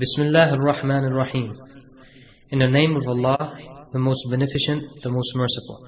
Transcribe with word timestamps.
Bismillah 0.00 0.48
ar-Rahman 0.52 1.04
ar-Rahim. 1.12 1.50
In 2.50 2.60
the 2.60 2.68
name 2.68 2.96
of 2.96 3.06
Allah, 3.06 3.58
the 3.92 3.98
most 3.98 4.24
beneficent, 4.30 5.02
the 5.02 5.10
most 5.10 5.34
merciful. 5.34 5.86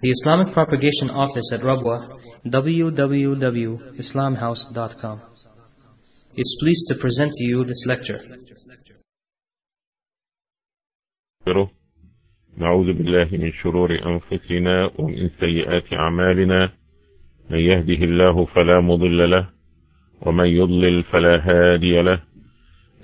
The 0.00 0.10
Islamic 0.10 0.54
Propagation 0.54 1.10
Office 1.10 1.52
at 1.52 1.60
Rabwa, 1.60 2.18
www.islamhouse.com, 2.46 5.20
is 6.34 6.56
pleased 6.62 6.88
to 6.88 6.94
present 6.94 7.34
to 7.34 7.44
you 7.44 7.64
this 7.64 7.84
lecture. 7.84 8.18
نستغفره 11.40 11.70
نعوذ 12.58 12.92
بالله 12.92 13.28
من 13.32 13.52
شرور 13.52 13.90
أنفسنا 14.06 14.90
ومن 14.98 15.30
سيئات 15.40 15.92
أعمالنا 15.92 16.72
من 17.50 17.58
يهده 17.58 18.04
الله 18.04 18.46
فلا 18.46 18.80
مضل 18.80 19.30
له 19.30 19.48
ومن 20.22 20.46
يضلل 20.46 21.04
فلا 21.04 21.36
هادي 21.48 22.02
له 22.02 22.22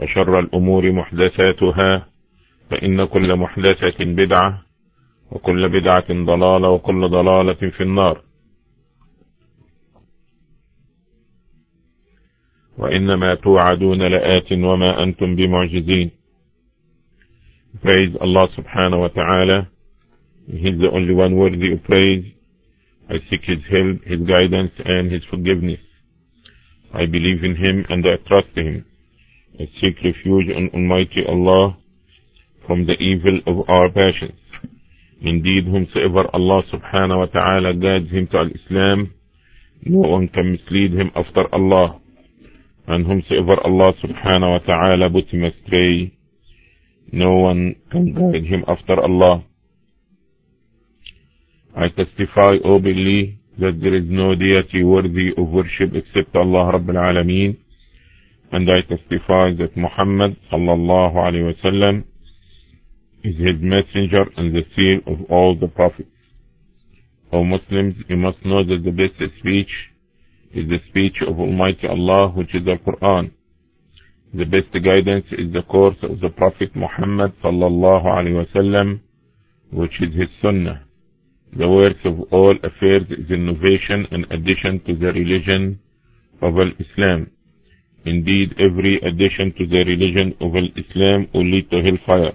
وشر 0.00 0.38
الأمور 0.38 0.92
محدثاتها 0.92 2.06
فإن 2.70 3.04
كل 3.04 3.36
محدثة 3.36 4.04
بدعة 4.04 4.62
وكل 5.30 5.68
بدعة 5.68 6.06
ضلالة 6.10 6.68
وكل 6.70 7.08
ضلالة 7.08 7.70
في 7.70 7.82
النار 7.82 8.22
وإنما 12.78 13.34
توعدون 13.34 14.02
لآت 14.02 14.52
وما 14.52 15.02
أنتم 15.02 15.36
بمعجزين 15.36 16.10
Praise 17.82 18.14
Allah 18.20 18.46
subhanahu 18.56 19.00
wa 19.00 19.08
ta'ala. 19.08 19.66
He's 20.46 20.78
the 20.80 20.90
only 20.92 21.12
one 21.12 21.34
worthy 21.34 21.72
of 21.72 21.82
praise. 21.82 22.24
I 23.10 23.14
seek 23.28 23.42
His 23.42 23.58
help, 23.68 24.04
His 24.04 24.20
guidance, 24.20 24.70
and 24.84 25.10
His 25.10 25.24
forgiveness. 25.28 25.80
I 26.94 27.06
believe 27.06 27.42
in 27.42 27.56
Him 27.56 27.84
and 27.88 28.06
I 28.06 28.16
trust 28.28 28.56
Him. 28.56 28.86
I 29.58 29.66
seek 29.80 29.96
refuge 30.02 30.50
on 30.56 30.68
Almighty 30.74 31.24
Allah 31.28 31.76
from 32.66 32.86
the 32.86 32.94
evil 33.00 33.38
of 33.46 33.68
our 33.68 33.88
passions. 33.88 34.40
Indeed, 35.20 35.66
whomsoever 35.66 36.28
Allah 36.34 36.62
subhanahu 36.72 37.18
wa 37.18 37.26
ta'ala 37.26 37.74
guides 37.74 38.10
him 38.10 38.26
to 38.32 38.38
Al-Islam, 38.38 39.14
no 39.86 40.08
one 40.08 40.28
can 40.28 40.52
mislead 40.52 40.92
him 40.92 41.10
after 41.14 41.46
Allah. 41.54 42.00
And 42.88 43.06
whomsoever 43.06 43.56
Allah 43.64 43.92
subhanahu 44.02 44.50
wa 44.50 44.58
ta'ala 44.58 45.08
puts 45.10 45.30
him 45.30 45.44
astray, 45.44 46.18
no 47.12 47.34
one 47.34 47.76
can 47.92 48.12
guide 48.12 48.44
him 48.44 48.64
after 48.66 49.00
Allah. 49.00 49.44
I 51.76 51.88
testify 51.88 52.56
openly 52.64 53.38
that 53.58 53.80
there 53.80 53.94
is 53.94 54.04
no 54.08 54.34
deity 54.34 54.82
worthy 54.82 55.32
of 55.36 55.48
worship 55.48 55.94
except 55.94 56.34
Allah 56.34 56.72
Rabbil 56.74 56.98
Alameen, 56.98 57.58
and 58.54 58.70
I 58.70 58.82
testify 58.82 59.52
that 59.60 59.76
Muhammad 59.76 60.36
sallallahu 60.50 61.16
alayhi 61.26 61.52
wasallam 61.52 62.04
is 63.24 63.36
his 63.36 63.58
messenger 63.60 64.24
and 64.36 64.54
the 64.54 64.64
seal 64.76 65.00
of 65.12 65.24
all 65.28 65.56
the 65.58 65.66
prophets. 65.66 66.08
O 67.32 67.42
Muslims, 67.42 67.96
you 68.08 68.16
must 68.16 68.44
know 68.44 68.62
that 68.62 68.84
the 68.84 68.92
best 68.92 69.18
speech 69.40 69.90
is 70.52 70.68
the 70.68 70.78
speech 70.88 71.20
of 71.22 71.40
Almighty 71.40 71.88
Allah, 71.88 72.28
which 72.28 72.54
is 72.54 72.64
the 72.64 72.76
Quran. 72.86 73.32
The 74.32 74.44
best 74.44 74.72
guidance 74.72 75.26
is 75.32 75.52
the 75.52 75.62
course 75.62 76.00
of 76.02 76.20
the 76.20 76.28
Prophet 76.28 76.76
Muhammad 76.76 77.32
sallallahu 77.42 78.04
alaihi 78.04 78.46
wasallam, 78.46 79.00
which 79.72 80.00
is 80.00 80.14
his 80.14 80.28
sunnah. 80.40 80.84
The 81.56 81.68
worst 81.68 82.04
of 82.04 82.20
all 82.32 82.54
affairs 82.62 83.06
is 83.10 83.28
innovation 83.32 84.06
and 84.12 84.30
addition 84.30 84.78
to 84.86 84.94
the 84.94 85.12
religion 85.12 85.80
of 86.40 86.54
Islam. 86.78 87.32
Indeed, 88.04 88.54
every 88.58 88.96
addition 89.00 89.54
to 89.58 89.66
the 89.66 89.84
religion 89.84 90.36
of 90.40 90.54
Islam 90.56 91.28
will 91.32 91.44
lead 91.44 91.70
to 91.70 91.82
hellfire. 91.82 92.34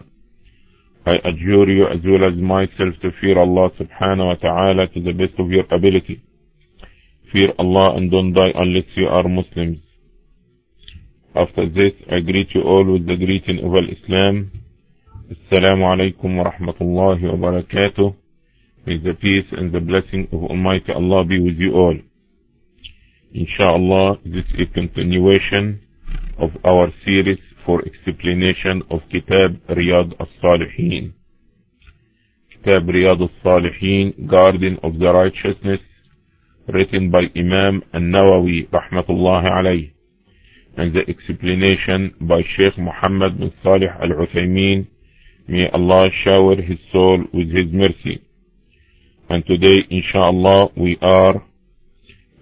I 1.05 1.15
adjure 1.23 1.69
you 1.69 1.85
as 1.87 1.99
well 2.03 2.25
as 2.27 2.35
myself 2.37 2.95
to 3.01 3.11
fear 3.21 3.37
Allah 3.37 3.69
subhanahu 3.79 4.27
wa 4.27 4.35
ta'ala 4.35 4.87
to 4.87 4.99
the 5.01 5.13
best 5.13 5.39
of 5.39 5.49
your 5.49 5.65
ability. 5.71 6.21
Fear 7.31 7.53
Allah 7.59 7.95
and 7.97 8.09
don't 8.11 8.33
die 8.33 8.51
unless 8.55 8.85
you 8.95 9.07
are 9.07 9.27
Muslims. 9.27 9.77
After 11.35 11.69
this, 11.69 11.93
I 12.11 12.19
greet 12.21 12.53
you 12.55 12.61
all 12.63 12.91
with 12.91 13.05
the 13.05 13.15
greeting 13.15 13.59
of 13.63 13.71
Islam. 13.85 14.51
Assalamu 15.29 15.85
alaikum 15.85 16.37
wa 16.37 16.51
rahmatullahi 16.51 17.29
wa 17.29 17.51
barakatuh. 17.51 18.15
May 18.87 18.97
the 18.97 19.13
peace 19.13 19.45
and 19.51 19.71
the 19.71 19.79
blessing 19.79 20.27
of 20.31 20.43
Almighty 20.45 20.91
Allah 20.91 21.23
be 21.23 21.39
with 21.39 21.57
you 21.59 21.73
all. 21.73 21.95
Inshallah, 23.31 24.17
this 24.25 24.43
is 24.55 24.61
a 24.61 24.73
continuation 24.73 25.81
of 26.39 26.49
our 26.65 26.91
series 27.05 27.37
for 27.63 27.79
explanation 27.85 28.81
of 28.89 29.01
Kitab 29.11 29.61
Riyad 29.69 30.19
al-Salihin. 30.19 31.13
Kitab 32.49 32.87
Riyad 32.87 33.21
al-Salihin, 33.21 34.27
Garden 34.27 34.79
of 34.81 34.97
the 34.97 35.13
Righteousness, 35.13 35.79
written 36.69 37.11
by 37.11 37.29
Imam 37.35 37.83
An-Nawawi, 37.93 38.67
rahmatullahi 38.69 39.45
alayh, 39.45 39.93
and 40.77 40.95
the 40.95 41.07
explanation 41.07 42.15
by 42.21 42.41
Sheikh 42.41 42.79
Muhammad 42.79 43.39
bin 43.39 43.53
Salih 43.61 43.89
al-Uthaymeen, 44.01 44.87
may 45.47 45.69
Allah 45.69 46.09
shower 46.25 46.59
his 46.59 46.79
soul 46.91 47.25
with 47.31 47.49
his 47.51 47.67
mercy. 47.71 48.25
And 49.29 49.45
today, 49.45 49.85
inshallah, 49.87 50.69
we 50.75 50.97
are 50.99 51.43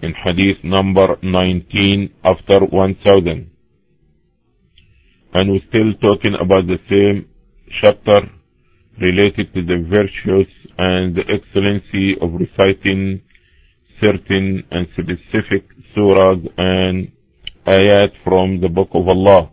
in 0.03 0.15
hadith 0.15 0.63
number 0.65 1.17
19 1.23 2.15
after 2.25 2.61
1000 2.61 3.51
and 5.35 5.51
we're 5.51 5.67
still 5.69 5.93
talking 6.03 6.35
about 6.35 6.67
the 6.67 6.79
same 6.91 7.29
chapter 7.81 8.21
related 9.01 9.53
to 9.55 9.63
the 9.63 9.79
virtues 9.89 10.49
and 10.79 11.15
the 11.15 11.25
excellency 11.29 12.19
of 12.21 12.33
reciting 12.35 13.23
certain 14.01 14.65
and 14.71 14.89
specific 14.93 15.65
surahs 15.97 16.43
and 16.59 17.13
ayat 17.67 18.13
from 18.25 18.61
the 18.61 18.69
book 18.69 18.89
of 18.93 19.09
Allah. 19.09 19.51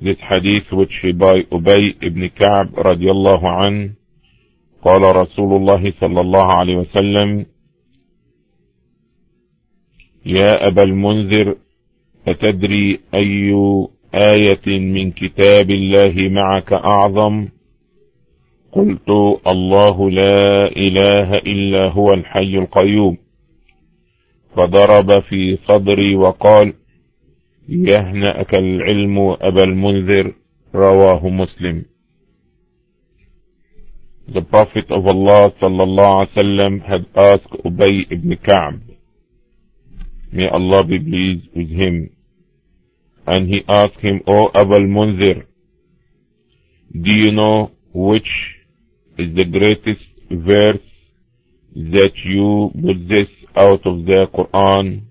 This 0.00 0.18
hadith 0.28 0.70
which 0.70 1.02
by 1.18 1.42
Ubay 1.50 1.96
ibn 2.02 2.30
Ka'b 2.30 2.74
radiallahu 2.74 3.66
an 3.66 3.96
قال 4.84 5.00
رسول 5.00 5.56
الله 5.56 5.92
صلى 6.00 6.20
الله 6.20 6.44
عليه 6.44 6.76
وسلم 6.76 7.46
يا 10.25 10.67
أبا 10.67 10.83
المنذر 10.83 11.55
أتدري 12.27 12.99
أي 13.15 13.53
آية 14.15 14.79
من 14.79 15.11
كتاب 15.11 15.69
الله 15.71 16.29
معك 16.29 16.73
أعظم؟ 16.73 17.47
قلت 18.71 19.09
الله 19.47 20.09
لا 20.11 20.67
إله 20.67 21.37
إلا 21.37 21.91
هو 21.91 22.13
الحي 22.13 22.57
القيوم. 22.57 23.17
فضرب 24.55 25.19
في 25.19 25.57
صدري 25.67 26.15
وقال 26.15 26.73
يهنأك 27.69 28.55
العلم 28.55 29.19
أبا 29.19 29.63
المنذر 29.63 30.33
رواه 30.75 31.29
مسلم. 31.29 31.85
The 34.31 34.41
Prophet 34.41 34.91
of 34.91 35.07
Allah 35.07 35.51
sallallahu 35.59 36.15
alaihi 36.21 36.33
wasallam 36.37 36.81
had 36.85 37.05
asked 37.15 37.53
Ubay 37.65 38.05
ibn 38.11 38.37
Ka'b, 38.37 38.77
may 40.31 40.47
Allah 40.47 40.83
be 40.83 40.99
pleased 40.99 41.47
with 41.55 41.69
him, 41.69 42.11
and 43.27 43.47
he 43.47 43.63
asked 43.67 43.99
him, 43.99 44.21
O 44.27 44.47
Abul 44.47 44.87
Munzir, 44.87 45.45
do 46.91 47.11
you 47.11 47.31
know 47.31 47.71
which 47.93 48.29
is 49.17 49.35
the 49.35 49.45
greatest 49.45 50.05
verse 50.31 50.81
that 51.75 52.11
you 52.23 52.71
possess 52.73 53.27
out 53.55 53.85
of 53.85 54.05
the 54.05 54.27
Quran. 54.33 55.03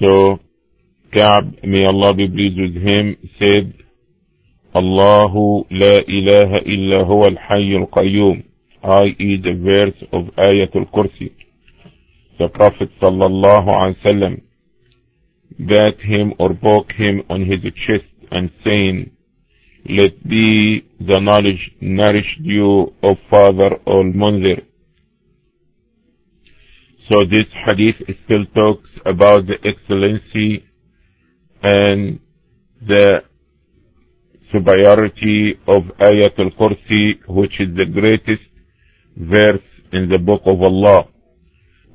So 0.00 0.38
Ka'b, 1.12 1.64
may 1.64 1.86
Allah 1.86 2.14
be 2.14 2.28
pleased 2.28 2.58
with 2.58 2.76
him, 2.82 3.16
said, 3.38 3.74
Allahu 4.74 5.64
la 5.70 6.00
ilaha 6.06 6.60
illa 6.66 7.04
huwa 7.04 7.28
al-hayy 7.28 7.80
al-qayyum, 7.80 8.44
i.e. 8.82 9.40
the 9.42 9.54
verse 9.54 10.04
of 10.12 10.24
Ayatul 10.36 10.90
Kursi. 10.92 11.32
The 12.38 12.48
Prophet 12.48 12.90
sallallahu 13.00 13.68
alaihi 13.68 14.42
bat 15.58 16.00
him 16.00 16.34
or 16.38 16.52
poke 16.54 16.92
him 16.92 17.22
on 17.30 17.46
his 17.46 17.60
chest 17.74 18.04
and 18.30 18.50
saying, 18.64 19.10
Let 19.88 20.26
be 20.28 20.86
the 21.00 21.18
knowledge 21.18 21.72
nourished 21.80 22.40
you, 22.40 22.92
O 23.02 23.14
Father 23.30 23.78
al-Munzir. 23.86 24.66
So 27.08 27.22
this 27.24 27.46
hadith 27.64 27.96
still 28.24 28.44
talks 28.54 28.90
about 29.06 29.46
the 29.46 29.58
excellency 29.64 30.66
and 31.62 32.20
the 32.82 33.22
superiority 34.52 35.58
of 35.66 35.84
Ayatul 36.00 36.54
Kursi, 36.58 37.18
which 37.28 37.60
is 37.60 37.74
the 37.76 37.86
greatest 37.86 38.42
verse 39.16 39.62
in 39.92 40.08
the 40.08 40.18
book 40.18 40.42
of 40.44 40.60
Allah, 40.60 41.08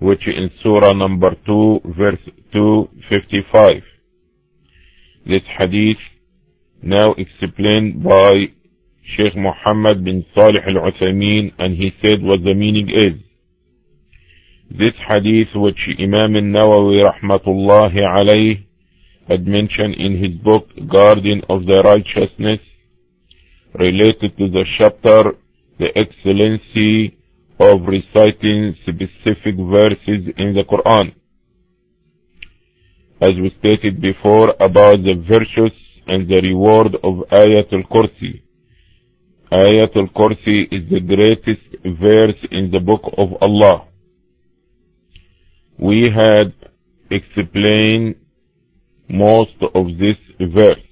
which 0.01 0.27
in 0.27 0.49
Surah 0.63 0.93
number 0.93 1.35
2, 1.45 1.81
verse 1.85 2.19
255. 2.51 3.83
This 5.27 5.43
hadith 5.59 5.99
now 6.81 7.13
explained 7.13 8.03
by 8.03 8.51
Sheikh 9.03 9.35
Muhammad 9.35 10.03
bin 10.03 10.25
Salih 10.33 10.63
al-Uthaymeen 10.65 11.53
and 11.59 11.75
he 11.75 11.93
said 12.03 12.23
what 12.23 12.43
the 12.43 12.55
meaning 12.55 12.89
is. 12.89 13.21
This 14.71 14.95
hadith 15.07 15.49
which 15.53 15.87
Imam 15.99 16.35
al-Nawawi 16.35 17.03
rahmatullahi 17.05 17.99
alayh 17.99 18.65
had 19.27 19.45
mentioned 19.45 19.95
in 19.95 20.17
his 20.17 20.31
book 20.31 20.67
Garden 20.89 21.43
of 21.47 21.67
the 21.67 21.83
Righteousness 21.83 22.59
related 23.75 24.35
to 24.39 24.49
the 24.49 24.65
chapter 24.79 25.35
The 25.77 25.95
Excellency 25.95 27.20
of 27.61 27.85
Reciting 27.85 28.75
Specific 28.81 29.55
Verses 29.55 30.33
in 30.37 30.55
the 30.55 30.63
Quran. 30.63 31.13
As 33.21 33.33
we 33.35 33.55
stated 33.59 34.01
before 34.01 34.55
about 34.59 35.03
the 35.03 35.13
virtues 35.29 35.77
and 36.07 36.27
the 36.27 36.41
reward 36.41 36.95
of 37.03 37.13
Ayatul 37.29 37.87
Kursi. 37.87 38.41
Ayatul 39.51 40.11
Kursi 40.11 40.67
is 40.71 40.89
the 40.89 41.01
greatest 41.01 41.67
verse 42.01 42.41
in 42.49 42.71
the 42.71 42.79
book 42.79 43.03
of 43.15 43.29
Allah. 43.41 43.85
We 45.77 46.09
had 46.09 46.53
explained 47.11 48.15
most 49.07 49.57
of 49.75 49.85
this 49.99 50.17
verse. 50.39 50.87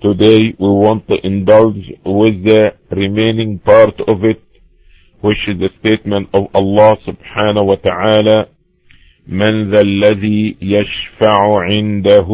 Today 0.00 0.54
we 0.58 0.68
want 0.68 1.08
to 1.08 1.16
indulge 1.26 1.90
with 2.04 2.44
the 2.44 2.74
remaining 2.90 3.58
part 3.58 4.00
of 4.06 4.22
it, 4.22 4.42
which 5.22 5.48
is 5.48 5.58
the 5.58 5.70
statement 5.80 6.28
of 6.34 6.48
Allah 6.54 6.96
subhanahu 7.06 7.66
wa 7.66 7.76
ta'ala, 7.76 8.48
من 9.28 9.70
ذا 9.70 9.80
الذي 9.80 10.56
يشفع 10.62 11.62
عنده 11.62 12.28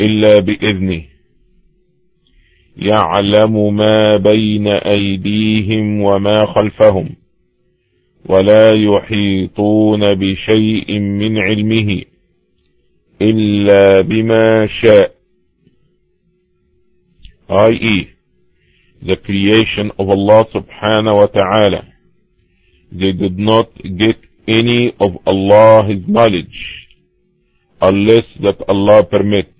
إلا 0.00 0.38
بإذنه 0.38 1.04
يعلم 2.76 3.76
ما 3.76 4.16
بين 4.16 4.66
أيديهم 4.66 6.00
وما 6.00 6.46
خلفهم 6.46 7.08
ولا 8.26 8.72
يحيطون 8.72 10.14
بشيء 10.14 10.98
من 10.98 11.38
علمه 11.38 12.02
إلا 13.22 14.00
بما 14.00 14.66
شاء 14.66 15.20
i.e. 17.50 18.19
the 19.02 19.16
creation 19.16 19.90
of 19.98 20.08
Allah 20.08 20.44
subhanahu 20.54 21.16
wa 21.16 21.26
ta'ala 21.26 21.82
they 22.92 23.12
did 23.12 23.38
not 23.38 23.72
get 23.96 24.16
any 24.46 24.94
of 25.00 25.12
Allah's 25.26 26.02
knowledge 26.06 26.88
unless 27.80 28.24
that 28.42 28.56
Allah 28.68 29.04
permit 29.04 29.52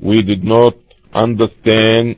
we 0.00 0.22
did 0.22 0.42
not 0.44 0.74
understand 1.12 2.16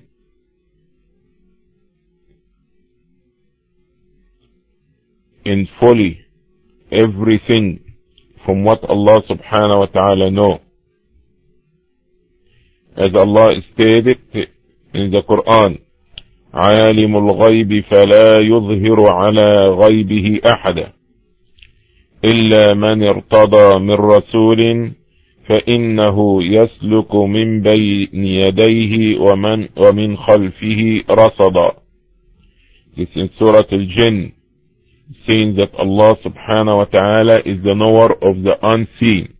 in 5.45 5.69
fully 5.81 6.25
everything 6.91 7.81
from 8.45 8.65
what 8.65 8.85
Allah 8.85 9.23
subhanahu 9.23 9.79
wa 9.81 9.87
ta'ala 9.87 10.31
know. 10.31 10.61
Allah 12.97 13.55
stated 13.73 14.19
in 14.95 15.11
the 15.11 15.23
Quran, 15.23 15.79
عالم 16.55 17.17
الغيب 17.17 17.85
فلا 17.91 18.39
يظهر 18.39 19.13
على 19.13 19.67
غيبه 19.67 20.41
أحدا 20.47 20.93
إلا 22.25 22.75
من 22.75 23.03
ارتضى 23.03 23.79
من 23.79 23.95
رسول 23.95 24.93
فإنه 25.49 26.43
يسلك 26.43 27.15
من 27.15 27.63
بين 27.63 28.25
يديه 28.25 29.19
ومن 29.19 29.69
ومن 29.77 30.17
خلفه 30.17 31.05
رصدا. 31.11 31.71
This 32.97 33.09
in 33.15 33.31
Surah 33.39 33.65
Al-Jinn, 33.73 34.33
saying 35.27 35.57
that 35.57 35.75
Allah 35.75 36.17
subhanahu 36.23 36.77
wa 36.77 36.85
ta'ala 36.85 37.39
is 37.39 37.63
the 37.65 37.75
knower 37.75 38.13
of 38.13 38.43
the 38.45 38.55
unseen. 38.63 39.33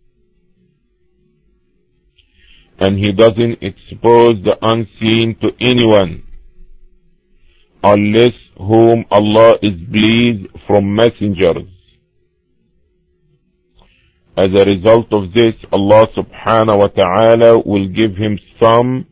And 2.83 2.97
He 2.97 3.13
doesn't 3.13 3.63
expose 3.63 4.43
the 4.43 4.57
unseen 4.61 5.37
to 5.41 5.51
anyone 5.61 6.23
unless 7.81 8.33
whom 8.57 9.05
Allah 9.09 9.53
is 9.61 9.71
pleased 9.89 10.47
from 10.67 10.93
messengers. 10.93 11.69
As 14.35 14.49
a 14.49 14.65
result 14.65 15.13
of 15.13 15.31
this, 15.33 15.55
Allah 15.71 16.07
subhanahu 16.17 16.79
wa 16.79 16.87
ta'ala 16.87 17.59
will 17.59 17.87
give 17.87 18.17
him 18.17 18.37
some 18.61 19.05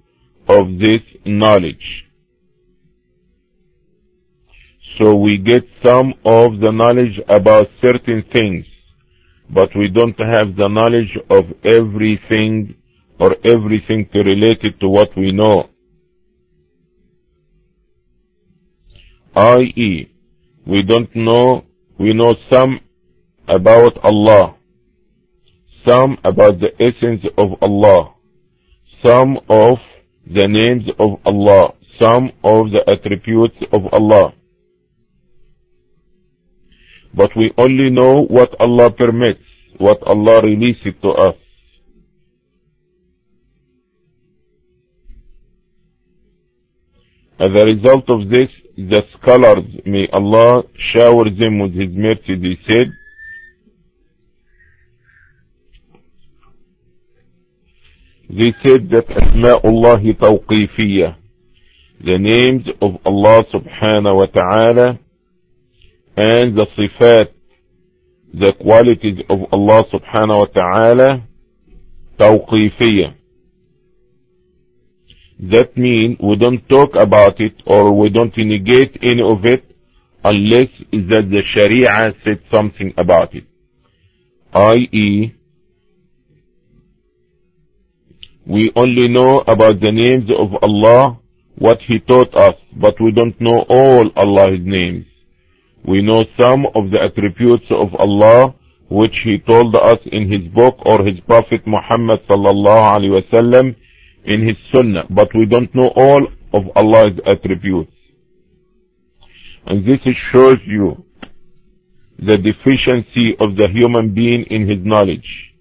of 0.50 0.78
this 0.78 1.02
knowledge. 1.24 2.06
So 4.98 5.16
we 5.16 5.38
get 5.38 5.64
some 5.82 6.14
of 6.26 6.60
the 6.60 6.72
knowledge 6.74 7.22
about 7.30 7.70
certain 7.82 8.26
things, 8.34 8.66
but 9.50 9.70
we 9.78 9.88
don't 9.88 10.20
have 10.20 10.58
the 10.58 10.68
knowledge 10.68 11.18
of 11.30 11.46
everything 11.64 12.81
or 13.22 13.36
everything 13.44 14.10
related 14.16 14.80
to 14.80 14.90
what 14.90 15.16
we 15.16 15.32
know. 15.32 15.70
I.e., 19.36 20.12
we 20.66 20.82
don't 20.82 21.16
know, 21.16 21.64
we 22.00 22.14
know 22.14 22.36
some 22.52 22.80
about 23.48 24.04
Allah, 24.04 24.56
some 25.88 26.18
about 26.24 26.60
the 26.62 26.74
essence 26.82 27.24
of 27.38 27.62
Allah, 27.62 28.16
some 29.06 29.40
of 29.48 29.78
the 30.26 30.48
names 30.48 30.90
of 30.98 31.20
Allah, 31.24 31.74
some 32.00 32.32
of 32.44 32.72
the 32.72 32.84
attributes 32.90 33.58
of 33.72 33.82
Allah. 33.94 34.34
But 37.14 37.30
we 37.36 37.54
only 37.56 37.92
know 37.92 38.22
what 38.24 38.60
Allah 38.60 38.90
permits, 38.90 39.46
what 39.78 40.02
Allah 40.08 40.42
releases 40.42 40.94
to 41.04 41.10
us. 41.10 41.36
As 47.42 47.50
a 47.60 47.66
result 47.66 48.08
of 48.08 48.30
this, 48.30 48.50
the 48.78 49.02
scholars, 49.18 49.64
may 49.84 50.08
Allah 50.14 50.64
shower 50.78 51.28
them 51.28 51.58
with 51.58 51.74
His 51.74 51.90
mercy, 51.90 52.36
they 52.36 52.60
said, 52.68 52.92
they 58.30 58.54
said 58.64 58.92
that 58.92 59.08
Asma'ullah 59.08 60.04
tawqifiyya, 60.20 61.16
the 62.06 62.20
names 62.20 62.68
of 62.80 62.98
Allah 63.04 63.44
subhanahu 63.52 64.18
wa 64.18 64.26
ta'ala, 64.28 65.00
and 66.16 66.56
the 66.56 66.68
sifat, 66.78 67.30
the 68.36 68.54
qualities 68.54 69.24
of 69.28 69.40
Allah 69.52 69.84
subhanahu 69.92 70.38
wa 70.38 70.46
ta'ala, 70.46 71.24
tawqifiyya. 72.20 73.16
That 75.42 75.76
means 75.76 76.18
we 76.22 76.36
don't 76.36 76.68
talk 76.70 76.96
about 76.96 77.40
it 77.42 77.54
or 77.66 77.92
we 77.92 78.10
don't 78.10 78.36
negate 78.38 78.98
any 79.02 79.22
of 79.24 79.44
it 79.46 79.66
unless 80.24 80.70
that 80.92 81.30
the 81.32 81.42
Sharia 81.54 82.14
said 82.24 82.42
something 82.52 82.94
about 82.98 83.34
it. 83.34 83.46
I.e., 84.54 85.34
We 88.46 88.72
only 88.76 89.08
know 89.08 89.40
about 89.48 89.80
the 89.82 89.92
names 89.92 90.30
of 90.32 90.50
Allah, 90.64 91.20
what 91.58 91.80
He 91.82 92.00
taught 92.00 92.34
us, 92.36 92.56
but 92.76 93.00
we 93.00 93.12
don't 93.12 93.40
know 93.40 93.66
all 93.70 94.10
Allah's 94.16 94.60
names. 94.62 95.06
We 95.86 96.02
know 96.02 96.26
some 96.40 96.66
of 96.76 96.90
the 96.92 97.00
attributes 97.02 97.66
of 97.70 97.94
Allah, 97.96 98.56
which 98.90 99.16
He 99.24 99.38
told 99.40 99.76
us 99.76 100.00
in 100.12 100.32
His 100.32 100.42
book 100.54 100.76
or 100.86 101.06
His 101.06 101.20
Prophet 101.22 101.66
Muhammad 101.68 102.26
sallallahu 102.28 102.92
alaihi 102.98 103.22
wasallam 103.22 103.76
in 104.26 104.46
His 104.48 104.58
Sunnah, 104.74 105.06
but 105.10 105.30
we 105.36 105.46
don't 105.46 105.74
know 105.74 105.88
all 105.96 106.28
of 106.54 106.64
Allah's 106.76 107.20
attributes. 107.26 107.94
And 109.66 109.86
this 109.86 110.00
shows 110.32 110.58
you 110.66 111.06
the 112.22 112.38
deficiency 112.38 113.36
of 113.40 113.56
the 113.56 113.68
human 113.72 114.14
being 114.14 114.44
in 114.44 114.68
his 114.68 114.80
knowledge. 114.86 115.54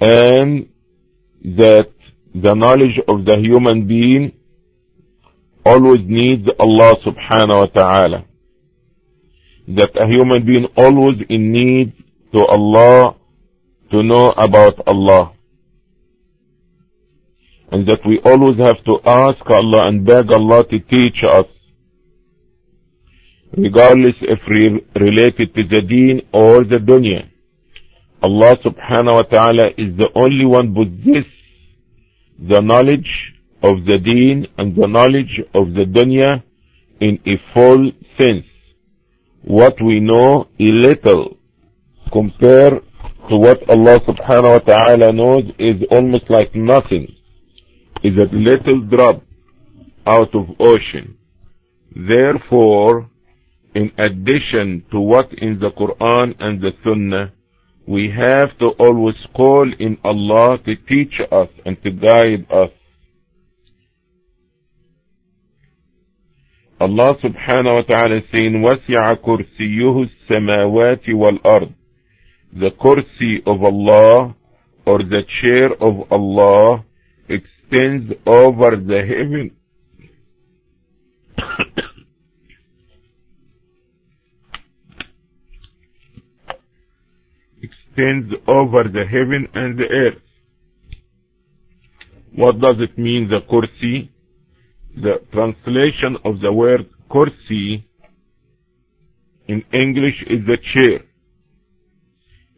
And 0.00 0.68
that 1.44 1.90
the 2.34 2.54
knowledge 2.54 2.98
of 3.06 3.24
the 3.24 3.38
human 3.38 3.86
being 3.86 4.32
always 5.64 6.00
needs 6.04 6.48
Allah 6.58 6.96
subhanahu 7.04 7.58
wa 7.60 7.66
ta'ala. 7.66 8.24
That 9.68 9.90
a 10.00 10.06
human 10.08 10.44
being 10.44 10.66
always 10.76 11.18
in 11.28 11.52
need 11.52 11.92
to 12.32 12.44
Allah 12.44 13.16
to 13.90 14.02
know 14.02 14.30
about 14.32 14.80
Allah. 14.86 15.32
And 17.70 17.86
that 17.86 18.00
we 18.06 18.18
always 18.24 18.58
have 18.58 18.82
to 18.84 18.98
ask 19.04 19.38
Allah 19.50 19.88
and 19.88 20.04
beg 20.06 20.32
Allah 20.32 20.64
to 20.68 20.78
teach 20.78 21.22
us 21.22 21.46
regardless 23.56 24.14
if 24.20 24.40
re 24.48 24.84
related 24.94 25.54
to 25.54 25.62
the 25.64 25.82
deen 25.82 26.22
or 26.32 26.64
the 26.64 26.76
dunya. 26.76 27.28
Allah 28.22 28.56
subhanahu 28.58 29.14
wa 29.14 29.22
ta'ala 29.22 29.68
is 29.76 29.96
the 29.96 30.10
only 30.14 30.44
one 30.44 30.74
possess 30.74 31.26
the 32.38 32.60
knowledge 32.60 33.34
of 33.62 33.84
the 33.84 33.98
deen 33.98 34.46
and 34.58 34.74
the 34.74 34.86
knowledge 34.86 35.40
of 35.54 35.74
the 35.74 35.84
dunya 35.84 36.42
in 37.00 37.20
a 37.26 37.36
full 37.54 37.92
sense. 38.18 38.44
What 39.42 39.80
we 39.80 40.00
know 40.00 40.48
a 40.58 40.64
little 40.64 41.36
compared 42.12 42.82
to 43.30 43.36
what 43.36 43.68
Allah 43.70 44.00
subhanahu 44.00 44.50
wa 44.50 44.58
ta'ala 44.58 45.12
knows 45.12 45.44
is 45.58 45.76
almost 45.90 46.28
like 46.28 46.54
nothing 46.54 47.14
Is 48.03 48.17
a 48.17 48.27
little 48.35 48.81
drop 48.81 49.23
out 50.05 50.35
of 50.35 50.45
ocean. 50.59 51.17
Therefore, 51.95 53.09
in 53.73 53.91
addition 53.97 54.83
to 54.91 54.99
what 54.99 55.31
in 55.33 55.59
the 55.59 55.71
Quran 55.71 56.35
and 56.39 56.61
the 56.61 56.73
Sunnah, 56.83 57.31
we 57.87 58.09
have 58.09 58.57
to 58.59 58.67
always 58.79 59.15
call 59.35 59.71
in 59.73 59.97
Allah 60.03 60.57
to 60.65 60.75
teach 60.75 61.19
us 61.31 61.49
and 61.65 61.81
to 61.83 61.91
guide 61.91 62.45
us. 62.51 62.71
Allah 66.79 67.15
subhanahu 67.23 67.75
wa 67.75 67.81
ta'ala 67.81 68.15
is 68.17 68.23
saying, 68.33 68.53
وَسِعَ 68.61 69.15
كُرْسِيُّهُ 69.23 70.09
السَّمَاوَاتِ 70.09 71.07
وَالْأَرْضِ 71.07 71.73
The 72.53 72.71
kursi 72.71 73.41
of 73.45 73.63
Allah 73.63 74.35
or 74.85 74.99
the 74.99 75.23
chair 75.41 75.71
of 75.71 76.11
Allah 76.11 76.83
extends 77.70 78.12
over 78.26 78.76
the 78.76 79.04
heaven 79.04 79.50
extends 87.62 88.34
over 88.46 88.84
the 88.84 89.04
heaven 89.04 89.48
and 89.54 89.78
the 89.78 89.88
earth. 89.88 90.22
What 92.34 92.60
does 92.60 92.76
it 92.80 92.98
mean, 92.98 93.28
the 93.28 93.40
kursi? 93.40 94.10
The 94.96 95.20
translation 95.32 96.16
of 96.24 96.40
the 96.40 96.52
word 96.52 96.88
kursi 97.10 97.84
in 99.46 99.64
English 99.72 100.22
is 100.26 100.46
the 100.46 100.58
chair. 100.72 101.00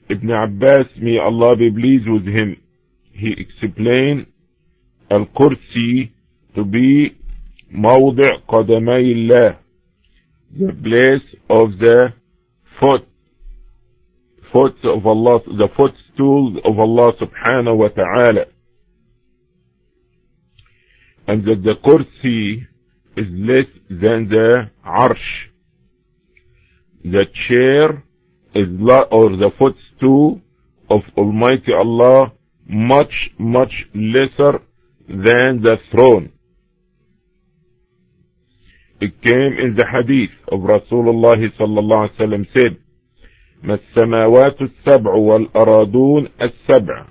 Ibn 0.08 0.30
Abbas, 0.30 0.86
may 0.96 1.18
Allah 1.18 1.56
be 1.56 1.70
pleased 1.70 2.08
with 2.08 2.26
him, 2.26 2.56
he 3.12 3.32
explained 3.32 4.26
al-kursi 5.10 6.12
to 6.54 6.64
be 6.64 7.16
موضع 7.72 8.36
قدمي 8.48 9.12
الله, 9.12 9.56
the 10.58 10.72
place 10.72 11.36
of 11.48 11.78
the 11.78 12.12
foot 12.80 13.06
foot 14.52 14.84
of 14.84 15.06
Allah, 15.06 15.40
the 15.46 15.68
footstool 15.76 16.58
of 16.64 16.78
Allah 16.78 17.12
subhanahu 17.14 17.76
wa 17.76 17.88
ta'ala. 17.88 18.46
And 21.28 21.44
that 21.44 21.62
the 21.62 21.76
kursi 21.76 22.66
is 23.16 23.26
less 23.30 23.66
than 23.88 24.28
the 24.28 24.70
arsh. 24.84 25.48
The 27.04 27.26
chair 27.48 28.02
is 28.54 28.68
or 29.12 29.36
the 29.36 29.52
footstool 29.56 30.40
of 30.88 31.02
Almighty 31.16 31.72
Allah 31.72 32.32
much, 32.66 33.30
much 33.38 33.86
lesser 33.94 34.60
than 35.10 35.60
the 35.62 35.76
throne. 35.90 36.32
It 39.00 39.20
came 39.22 39.54
in 39.58 39.74
the 39.76 39.86
hadith 39.86 40.30
of 40.48 40.60
Rasulullah 40.60 41.36
sallallahu 41.36 42.10
alaihi 42.10 42.18
wasallam 42.18 42.46
said, 42.52 42.76
ما 43.62 43.74
السماوات 43.74 44.62
السبع 44.62 45.14
والأراضون 45.14 46.28
السبع 46.42 47.06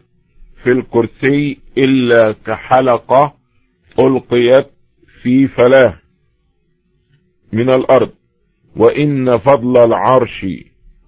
في 0.63 0.71
الكرسي 0.71 1.59
إلا 1.77 2.31
كحلقة 2.45 3.33
ألقيت 3.99 4.67
في 5.21 5.47
فلاه 5.47 5.99
من 7.53 7.69
الأرض 7.69 8.09
وإن 8.75 9.37
فضل 9.37 9.83
العرش 9.83 10.45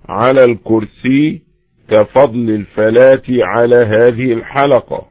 على 0.09 0.43
الكرسي 0.43 1.41
كفضل 1.89 2.49
الفلاة 2.49 3.23
على 3.29 3.75
هذه 3.75 4.33
الحلقة 4.33 5.10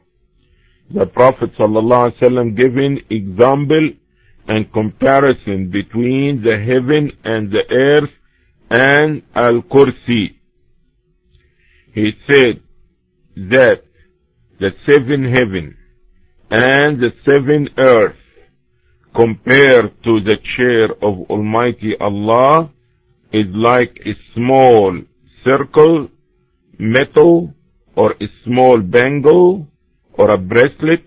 The 0.93 1.07
Prophet 1.07 1.53
wasallam 1.57 2.57
giving 2.57 3.03
example 3.11 3.91
and 4.49 4.73
comparison 4.73 5.71
between 5.71 6.43
the 6.43 6.59
heaven 6.59 7.13
and 7.23 7.53
the 7.53 7.63
earth 7.71 8.11
and 8.69 9.23
Al-Kursi. 9.35 10.35
He 11.95 12.13
said 12.29 12.61
that 13.37 13.85
the 14.59 14.75
seven 14.85 15.33
heaven 15.33 15.77
and 16.51 17.01
the 17.01 17.13
seven 17.25 17.69
earth 17.79 18.17
compared 19.15 20.03
to 20.03 20.21
the 20.21 20.39
chair 20.57 20.91
of 20.91 21.31
Almighty 21.31 21.97
Allah 22.01 22.71
is 23.33 23.47
like 23.55 24.01
a 24.05 24.15
small 24.35 25.01
circle, 25.45 26.09
metal, 26.79 27.55
or 27.95 28.17
a 28.21 28.29
small 28.45 28.81
bangle, 28.81 29.70
or 30.21 30.31
a 30.33 30.39
bracelet 30.53 31.03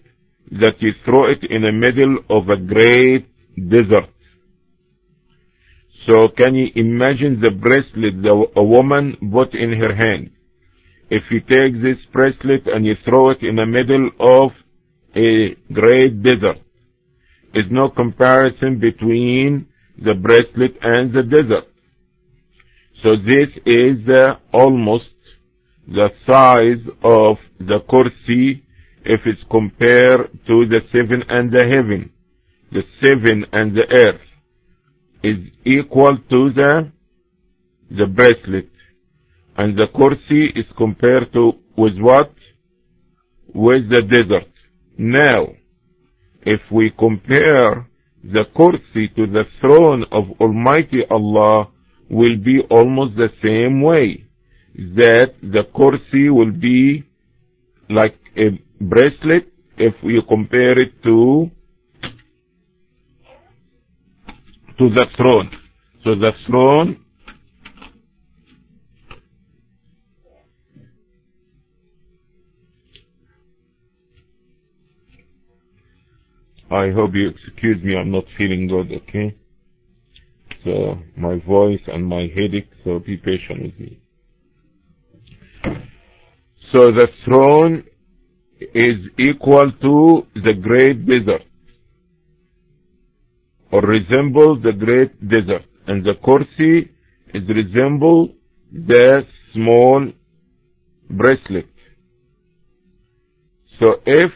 that 0.51 0.81
you 0.81 0.91
throw 1.05 1.25
it 1.25 1.43
in 1.43 1.61
the 1.61 1.71
middle 1.71 2.17
of 2.31 2.49
a 2.49 2.57
great 2.57 3.27
desert. 3.55 4.09
So 6.07 6.29
can 6.29 6.55
you 6.55 6.67
imagine 6.75 7.39
the 7.39 7.51
bracelet 7.51 8.23
that 8.23 8.47
a 8.55 8.63
woman 8.63 9.17
put 9.31 9.53
in 9.53 9.71
her 9.73 9.93
hand? 9.93 10.31
If 11.11 11.23
you 11.29 11.41
take 11.41 11.81
this 11.81 11.99
bracelet 12.11 12.65
and 12.65 12.87
you 12.87 12.95
throw 13.05 13.29
it 13.29 13.43
in 13.43 13.57
the 13.57 13.67
middle 13.67 14.09
of 14.19 14.51
a 15.15 15.55
great 15.71 16.23
desert, 16.23 16.57
is 17.53 17.65
no 17.69 17.89
comparison 17.89 18.79
between 18.79 19.67
the 20.03 20.15
bracelet 20.15 20.75
and 20.81 21.13
the 21.13 21.21
desert. 21.21 21.67
So 23.03 23.15
this 23.15 23.49
is 23.63 24.09
uh, 24.09 24.37
almost 24.51 25.13
the 25.87 26.09
size 26.25 26.83
of 27.03 27.37
the 27.59 27.79
kursi 27.81 28.62
if 29.05 29.21
it's 29.25 29.43
compared 29.49 30.29
to 30.47 30.65
the 30.65 30.81
seven 30.91 31.23
and 31.29 31.51
the 31.51 31.63
heaven, 31.63 32.11
the 32.71 32.83
seven 33.01 33.45
and 33.51 33.75
the 33.75 33.85
earth 33.93 34.21
is 35.23 35.37
equal 35.65 36.17
to 36.29 36.49
the 36.51 36.91
the 37.91 38.07
bracelet. 38.07 38.69
And 39.55 39.77
the 39.77 39.87
kursi 39.87 40.57
is 40.57 40.65
compared 40.77 41.31
to 41.33 41.53
with 41.77 41.97
what? 41.99 42.33
With 43.53 43.89
the 43.89 44.01
desert. 44.01 44.49
Now 44.97 45.49
if 46.45 46.61
we 46.71 46.89
compare 46.91 47.87
the 48.23 48.45
kursi 48.55 49.13
to 49.15 49.27
the 49.27 49.45
throne 49.61 50.05
of 50.11 50.25
almighty 50.39 51.03
allah 51.09 51.69
will 52.09 52.37
be 52.37 52.61
almost 52.69 53.15
the 53.15 53.29
same 53.43 53.81
way. 53.81 54.25
That 54.75 55.35
the 55.41 55.63
kursi 55.63 56.33
will 56.33 56.51
be 56.51 57.03
like 57.89 58.17
a 58.35 58.59
bracelet 58.89 59.47
if 59.77 59.93
we 60.03 60.21
compare 60.27 60.77
it 60.79 61.01
to 61.03 61.49
to 64.77 64.89
the 64.89 65.05
throne. 65.17 65.49
So 66.03 66.15
the 66.15 66.33
throne 66.47 67.03
I 76.73 76.89
hope 76.89 77.13
you 77.13 77.29
excuse 77.29 77.83
me, 77.83 77.95
I'm 77.95 78.09
not 78.09 78.25
feeling 78.35 78.67
good, 78.67 78.91
okay? 78.91 79.35
So, 80.63 80.97
my 81.15 81.37
voice 81.45 81.81
and 81.85 82.03
my 82.03 82.21
headache, 82.21 82.69
so 82.83 82.97
be 82.97 83.15
patient 83.17 83.61
with 83.61 83.79
me. 83.79 83.99
So 86.71 86.91
the 86.91 87.09
throne 87.25 87.83
is 88.74 88.96
equal 89.18 89.70
to 89.80 90.26
the 90.34 90.54
great 90.54 91.06
desert, 91.06 91.42
or 93.70 93.82
resembles 93.82 94.62
the 94.62 94.72
great 94.72 95.28
desert, 95.28 95.64
and 95.86 96.04
the 96.04 96.14
kursi 96.14 96.88
is 97.34 97.48
resemble 97.48 98.34
the 98.72 99.26
small 99.52 100.10
bracelet. 101.10 101.68
So 103.78 104.00
if 104.04 104.32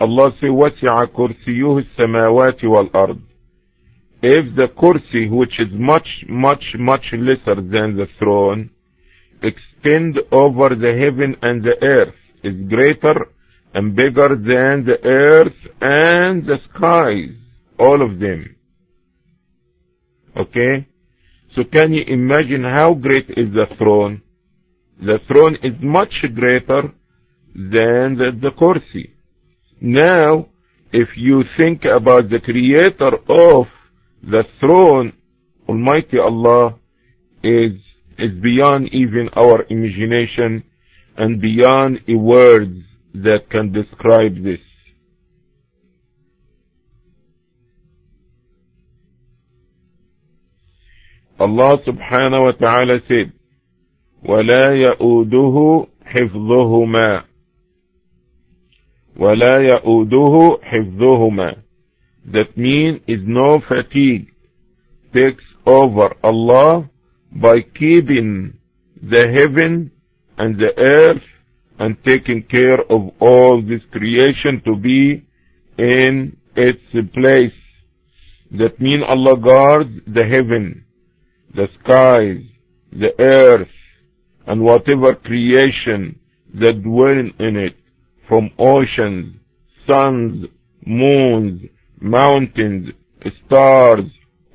Allah 0.00 0.32
say 0.40 0.46
وَسِعَ 0.46 1.06
كُرْسِيُّهُ 1.06 1.84
السَّمَاوَاتِ 1.98 2.62
وَالْأَرْضِ 2.62 3.20
If 4.22 4.54
the 4.56 4.68
kursi, 4.68 5.30
which 5.30 5.58
is 5.58 5.68
much, 5.72 6.24
much, 6.28 6.74
much 6.78 7.04
lesser 7.12 7.56
than 7.56 7.96
the 7.96 8.08
throne, 8.18 8.70
extend 9.42 10.18
over 10.30 10.74
the 10.74 10.96
heaven 10.96 11.36
and 11.42 11.62
the 11.62 11.76
earth, 11.82 12.14
is 12.43 12.69
greater 12.69 13.27
and 13.73 13.95
bigger 13.95 14.29
than 14.29 14.85
the 14.85 14.99
earth 15.03 15.59
and 15.81 16.45
the 16.45 16.59
skies, 16.69 17.35
all 17.79 18.01
of 18.01 18.19
them. 18.19 18.55
Okay? 20.35 20.87
So 21.55 21.63
can 21.63 21.93
you 21.93 22.03
imagine 22.03 22.63
how 22.63 22.93
great 22.93 23.29
is 23.29 23.53
the 23.53 23.67
throne? 23.77 24.21
The 24.99 25.19
throne 25.27 25.57
is 25.63 25.73
much 25.81 26.13
greater 26.35 26.93
than 27.55 28.17
the, 28.17 28.37
the 28.41 28.51
kursi. 28.51 29.11
Now, 29.81 30.47
if 30.91 31.09
you 31.15 31.43
think 31.57 31.85
about 31.85 32.29
the 32.29 32.39
creator 32.39 33.15
of 33.27 33.67
the 34.21 34.45
throne, 34.59 35.13
Almighty 35.67 36.19
Allah 36.19 36.75
is, 37.43 37.73
is 38.17 38.31
beyond 38.41 38.93
even 38.93 39.29
our 39.35 39.65
imagination 39.69 40.63
and 41.16 41.40
beyond 41.40 42.00
a 42.08 42.14
words 42.14 42.82
that 43.14 43.50
can 43.50 43.72
describe 43.72 44.42
this. 44.42 44.60
Allah 51.40 51.78
subhanahu 51.86 52.42
wa 52.42 52.52
ta'ala 52.52 53.00
said, 53.08 53.32
ولا 54.24 54.74
يؤوده 54.74 55.86
حفظهما 56.04 57.24
ولا 59.16 59.56
يؤوده 59.58 60.58
حفظهما 60.62 61.56
that 62.24 62.56
means 62.56 63.00
is 63.06 63.20
no 63.24 63.60
fatigue 63.68 64.26
takes 65.14 65.44
over 65.64 66.14
Allah 66.22 66.90
by 67.32 67.60
keeping 67.60 68.58
the 69.00 69.28
heaven 69.32 69.91
and 70.37 70.57
the 70.57 70.77
earth 70.77 71.23
and 71.79 71.97
taking 72.03 72.43
care 72.43 72.79
of 72.81 73.11
all 73.19 73.61
this 73.61 73.81
creation 73.91 74.61
to 74.65 74.75
be 74.75 75.25
in 75.77 76.37
its 76.55 76.81
place. 77.13 77.53
That 78.51 78.79
means 78.79 79.03
Allah 79.07 79.37
guards 79.37 79.89
the 80.05 80.23
heaven, 80.23 80.85
the 81.55 81.67
skies, 81.79 82.43
the 82.91 83.19
earth, 83.19 83.69
and 84.45 84.61
whatever 84.61 85.15
creation 85.15 86.19
that 86.53 86.83
dwell 86.83 87.17
in 87.39 87.55
it, 87.57 87.75
from 88.27 88.51
oceans, 88.59 89.35
suns, 89.89 90.45
moons, 90.85 91.69
mountains, 91.99 92.91
stars, 93.45 94.05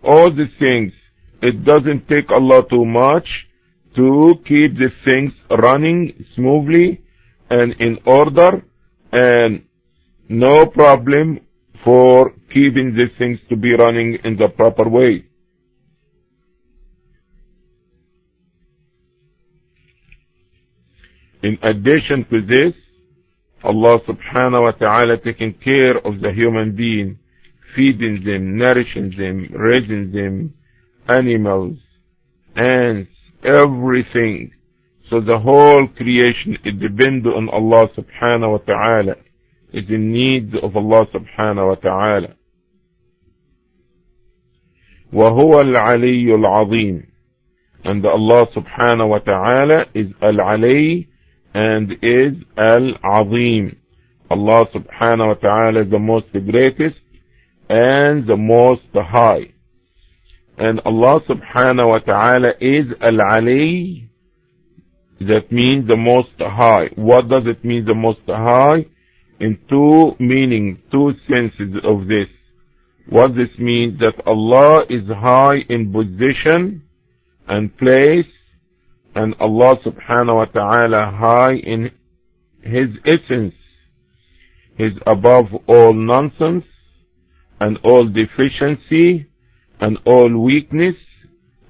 all 0.03 0.33
these 0.33 0.55
things. 0.59 0.93
It 1.43 1.65
doesn't 1.65 2.09
take 2.09 2.31
Allah 2.31 2.63
too 2.69 2.85
much 2.85 3.48
to 3.99 4.35
keep 4.47 4.79
the 4.79 4.91
things 5.05 5.33
running 5.51 6.25
smoothly 6.37 7.03
and 7.51 7.73
in 7.81 7.99
order 8.07 8.63
and 9.11 9.65
no 10.29 10.67
problem 10.67 11.41
for 11.85 12.33
keeping 12.55 12.95
these 12.95 13.11
things 13.19 13.41
to 13.49 13.57
be 13.57 13.75
running 13.75 14.15
in 14.23 14.37
the 14.37 14.49
proper 14.49 14.89
way. 14.89 15.25
In 21.43 21.59
addition 21.63 22.25
to 22.31 22.41
this, 22.43 22.75
Allah 23.65 23.99
subhanahu 24.07 24.63
wa 24.63 24.71
ta'ala 24.71 25.19
taking 25.19 25.55
care 25.55 25.99
of 25.99 26.21
the 26.21 26.33
human 26.33 26.77
being, 26.77 27.19
feeding 27.75 28.23
them, 28.25 28.57
nourishing 28.57 29.11
them, 29.19 29.49
raising 29.53 30.13
them, 30.13 30.55
animals, 31.09 31.79
ants, 32.57 33.11
everything. 33.44 34.52
So 35.10 35.20
the 35.20 35.40
whole 35.40 35.88
creation 35.88 36.58
it 36.64 36.80
depends 36.80 37.26
on 37.28 37.50
Allah 37.50 37.90
subhanahu 37.98 38.52
wa 38.52 38.58
ta'ala. 38.58 39.16
Is 39.74 39.90
in 39.90 40.12
need 40.12 40.56
of 40.56 40.76
Allah 40.76 41.08
subhanahu 41.14 41.68
wa 41.68 41.76
ta'ala. 41.76 42.36
وهو 45.14 45.62
العلي 45.62 46.36
العظيم 46.36 47.14
and 47.86 48.06
Allah 48.06 48.48
subhanahu 48.56 49.10
wa 49.10 49.20
ta'ala 49.20 49.86
is 49.94 50.08
al-ali 50.22 51.10
and 51.54 51.92
is 52.02 52.34
Al-Azim. 52.58 53.78
Allah 54.32 54.66
subhanahu 54.74 55.28
wa 55.28 55.34
ta'ala 55.34 55.82
is 55.82 55.92
the 55.92 56.00
most 56.00 56.32
greatest 56.32 57.00
and 57.70 58.26
the 58.26 58.38
most 58.38 58.84
high. 58.94 59.54
and 60.59 60.81
Allah 60.85 61.21
subhanahu 61.21 61.89
wa 61.89 61.99
ta'ala 61.99 62.53
is 62.61 62.87
Al-Ali. 63.01 64.11
That 65.21 65.53
means 65.53 65.87
the 65.87 65.97
most 65.97 66.33
high. 66.39 66.91
What 66.97 67.29
does 67.29 67.47
it 67.47 67.65
mean 67.65 67.85
the 67.85 67.95
most 67.95 68.21
high? 68.27 68.87
In 69.39 69.59
two 69.69 70.17
meanings, 70.19 70.79
two 70.91 71.15
senses 71.29 71.77
of 71.85 72.09
this. 72.09 72.29
What 73.09 73.37
this 73.37 73.57
means 73.57 74.01
that 74.01 74.21
Allah 74.27 74.85
is 74.91 75.07
high 75.09 75.59
in 75.69 75.93
position 75.93 76.83
and 77.47 77.77
place 77.79 78.27
and 79.15 79.37
Allah 79.39 79.77
subhanahu 79.79 80.37
wa 80.37 80.45
ta'ala 80.47 81.17
high 81.17 81.55
in 81.55 81.93
His 82.63 82.89
essence. 83.07 83.55
He's 84.77 84.99
above 85.07 85.47
all 85.69 85.93
nonsense 85.93 86.65
and 87.61 87.79
all 87.85 88.07
deficiency 88.07 89.28
and 89.81 89.99
all 90.05 90.37
weakness 90.37 90.97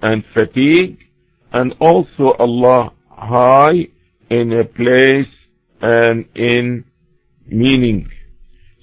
and 0.02 0.24
fatigue 0.34 0.98
and 1.52 1.74
also 1.80 2.32
Allah 2.38 2.92
high 3.10 3.88
in 4.30 4.52
a 4.52 4.64
place 4.64 5.32
and 5.80 6.26
in 6.34 6.84
meaning. 7.46 8.10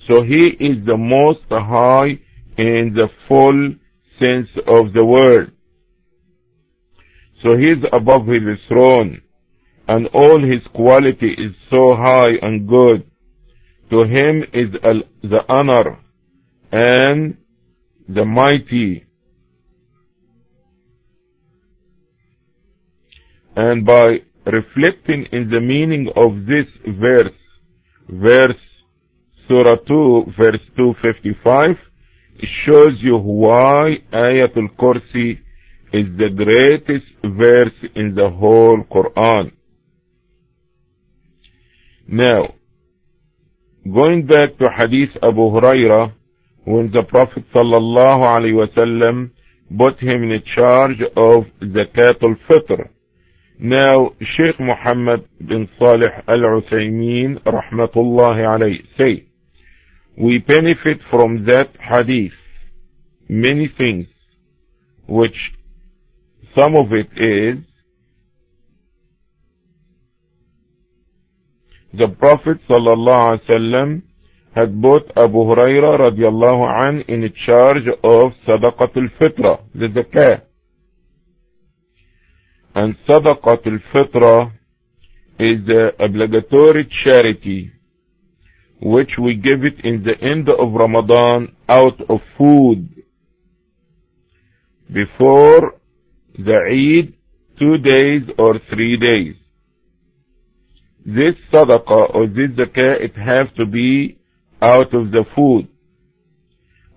So 0.07 0.23
He 0.23 0.47
is 0.47 0.85
the 0.85 0.97
most 0.97 1.41
high 1.49 2.19
in 2.57 2.93
the 2.93 3.09
full 3.27 3.75
sense 4.19 4.49
of 4.67 4.93
the 4.93 5.05
word. 5.05 5.51
So 7.43 7.57
he 7.57 7.71
is 7.71 7.83
above 7.91 8.27
his 8.27 8.59
throne, 8.67 9.21
and 9.87 10.07
all 10.07 10.41
his 10.41 10.61
quality 10.73 11.31
is 11.31 11.53
so 11.69 11.95
high 11.95 12.33
and 12.41 12.67
good. 12.67 13.09
To 13.91 14.03
him 14.03 14.43
is 14.51 14.71
the 15.21 15.45
honor 15.47 15.99
and 16.71 17.37
the 18.09 18.25
mighty. 18.25 19.04
And 23.55 23.85
by 23.85 24.21
reflecting 24.45 25.25
in 25.31 25.49
the 25.49 25.61
meaning 25.61 26.09
of 26.15 26.45
this 26.45 26.67
verse, 26.87 27.33
verse 28.09 28.57
Surah 29.47 29.77
2, 29.87 30.33
verse 30.37 30.61
255, 30.75 31.77
it 32.37 32.49
shows 32.65 32.93
you 32.99 33.17
why 33.17 33.99
Ayatul 34.11 34.69
Kursi 34.75 35.39
is 35.93 36.05
the 36.17 36.29
greatest 36.29 37.05
verse 37.23 37.91
in 37.95 38.15
the 38.15 38.29
whole 38.29 38.83
Quran. 38.83 39.51
Now, 42.07 42.55
going 43.83 44.25
back 44.25 44.57
to 44.57 44.69
Hadith 44.69 45.15
Abu 45.23 45.49
Huraira, 45.53 46.13
when 46.65 46.91
the 46.91 47.03
Prophet 47.03 47.45
sallallahu 47.53 48.23
alaihi 48.35 48.67
wasallam 48.67 49.31
put 49.77 49.99
him 49.99 50.23
in 50.23 50.43
charge 50.43 51.01
of 51.01 51.45
Zakat 51.61 52.21
al-Fitr. 52.21 52.89
Now, 53.57 54.11
Sheikh 54.19 54.59
Muhammad 54.59 55.27
bin 55.39 55.69
Salih 55.79 56.09
al-Uthaymeen, 56.27 57.41
rahmatullahi 57.43 58.43
alayhi, 58.43 58.85
say, 58.97 59.27
we 60.17 60.39
benefit 60.39 60.99
from 61.09 61.45
that 61.45 61.69
hadith 61.79 62.33
many 63.29 63.67
things 63.67 64.07
which 65.07 65.53
some 66.57 66.75
of 66.75 66.91
it 66.93 67.09
is 67.17 67.57
the 71.93 72.07
Prophet 72.07 72.57
sallallahu 72.69 73.39
alaihi 73.39 73.45
wasallam 73.49 74.01
had 74.53 74.81
put 74.81 75.11
Abu 75.17 75.37
Huraira 75.37 75.99
radiallahu 75.99 76.87
an 76.87 77.01
in 77.07 77.31
charge 77.45 77.87
of 77.87 78.33
Sadaqat 78.47 78.95
al-Fitra, 78.95 79.59
the 79.73 79.87
zakah. 79.89 80.41
And 82.75 82.95
Sadaqat 83.07 83.65
al-Fitra 83.65 84.51
is 85.39 85.65
the 85.65 85.93
obligatory 85.99 86.89
charity 87.03 87.71
which 88.81 89.17
we 89.17 89.35
give 89.35 89.63
it 89.63 89.79
in 89.85 90.03
the 90.03 90.19
end 90.21 90.49
of 90.49 90.73
Ramadan 90.73 91.55
out 91.67 91.99
of 92.09 92.19
food 92.37 93.03
before 94.91 95.75
the 96.37 96.59
Eid 96.69 97.13
two 97.57 97.77
days 97.77 98.23
or 98.37 98.59
three 98.69 98.97
days. 98.97 99.35
This 101.05 101.35
sadaqah 101.53 102.15
or 102.15 102.27
this 102.27 102.49
zakah, 102.57 102.99
it 102.99 103.15
has 103.15 103.47
to 103.57 103.65
be 103.65 104.17
out 104.61 104.93
of 104.93 105.11
the 105.11 105.23
food, 105.35 105.67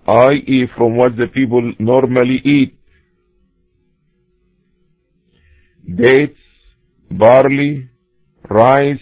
i.e. 0.07 0.67
from 0.75 0.97
what 0.97 1.15
the 1.15 1.27
people 1.27 1.73
normally 1.77 2.41
eat. 2.43 2.78
Dates, 5.95 6.39
barley, 7.09 7.89
rice, 8.49 8.99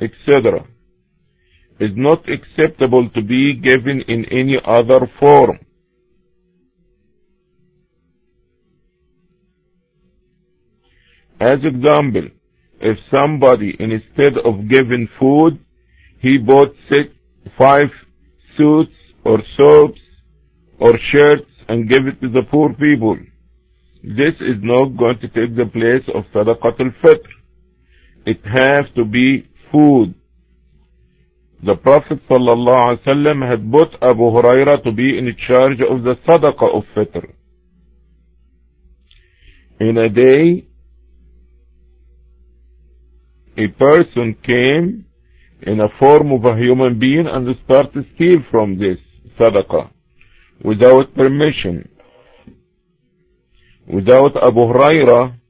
etc. 0.00 0.66
is 1.78 1.90
not 1.94 2.28
acceptable 2.28 3.08
to 3.10 3.22
be 3.22 3.54
given 3.54 4.02
in 4.02 4.24
any 4.26 4.58
other 4.64 5.10
form. 5.18 5.58
As 11.40 11.64
example, 11.64 12.28
if 12.80 12.98
somebody 13.10 13.76
instead 13.78 14.36
of 14.38 14.68
giving 14.68 15.08
food, 15.18 15.58
he 16.18 16.36
bought 16.36 16.74
six, 16.90 17.14
five 17.56 17.90
suits 18.56 18.92
or 19.24 19.42
soaps 19.56 20.00
or 20.78 20.98
shirts 20.98 21.48
and 21.68 21.88
gave 21.88 22.06
it 22.06 22.20
to 22.20 22.28
the 22.28 22.42
poor 22.50 22.74
people. 22.74 23.18
This 24.02 24.34
is 24.40 24.56
not 24.62 24.96
going 24.96 25.18
to 25.18 25.28
take 25.28 25.54
the 25.56 25.66
place 25.66 26.04
of 26.14 26.24
Sadaqat 26.34 26.80
al-Fitr. 26.80 27.28
It 28.26 28.40
has 28.44 28.86
to 28.96 29.04
be 29.04 29.48
food. 29.70 30.14
The 31.62 31.76
Prophet 31.76 32.20
ﷺ 32.28 33.48
had 33.48 33.70
put 33.70 34.02
Abu 34.02 34.22
Huraira 34.22 34.82
to 34.82 34.92
be 34.92 35.18
in 35.18 35.34
charge 35.36 35.80
of 35.82 36.02
the 36.02 36.16
Sadaqah 36.26 36.74
of 36.74 36.84
Fitr. 36.96 37.32
In 39.80 39.98
a 39.98 40.08
day, 40.08 40.66
a 43.56 43.68
person 43.68 44.34
came 44.42 45.04
in 45.62 45.80
a 45.80 45.88
form 45.98 46.32
of 46.32 46.44
a 46.44 46.56
human 46.56 46.98
being 46.98 47.26
and 47.26 47.54
started 47.64 47.92
to 47.92 48.04
steal 48.14 48.38
from 48.50 48.78
this 48.78 48.98
sadaqah 49.38 49.90
without 50.64 51.14
permission. 51.14 51.88
Without 53.92 54.36
Abu 54.36 54.60
Huraira 54.60 55.40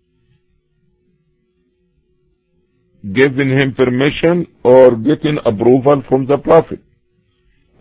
giving 3.13 3.51
him 3.51 3.75
permission 3.75 4.47
or 4.63 4.97
getting 4.97 5.39
approval 5.45 6.03
from 6.09 6.27
the 6.27 6.39
Prophet. 6.39 6.81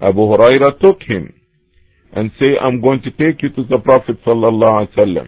Abu 0.02 0.22
Huraira 0.22 0.80
took 0.80 1.02
him 1.04 1.34
and 2.14 2.32
say, 2.40 2.58
I'm 2.60 2.82
going 2.82 3.02
to 3.04 3.12
take 3.12 3.42
you 3.44 3.50
to 3.50 3.64
the 3.64 3.80
Prophet 3.80 4.18
sallallahu 4.26 4.88
alaihi 4.88 4.96
wasallam. 4.96 5.28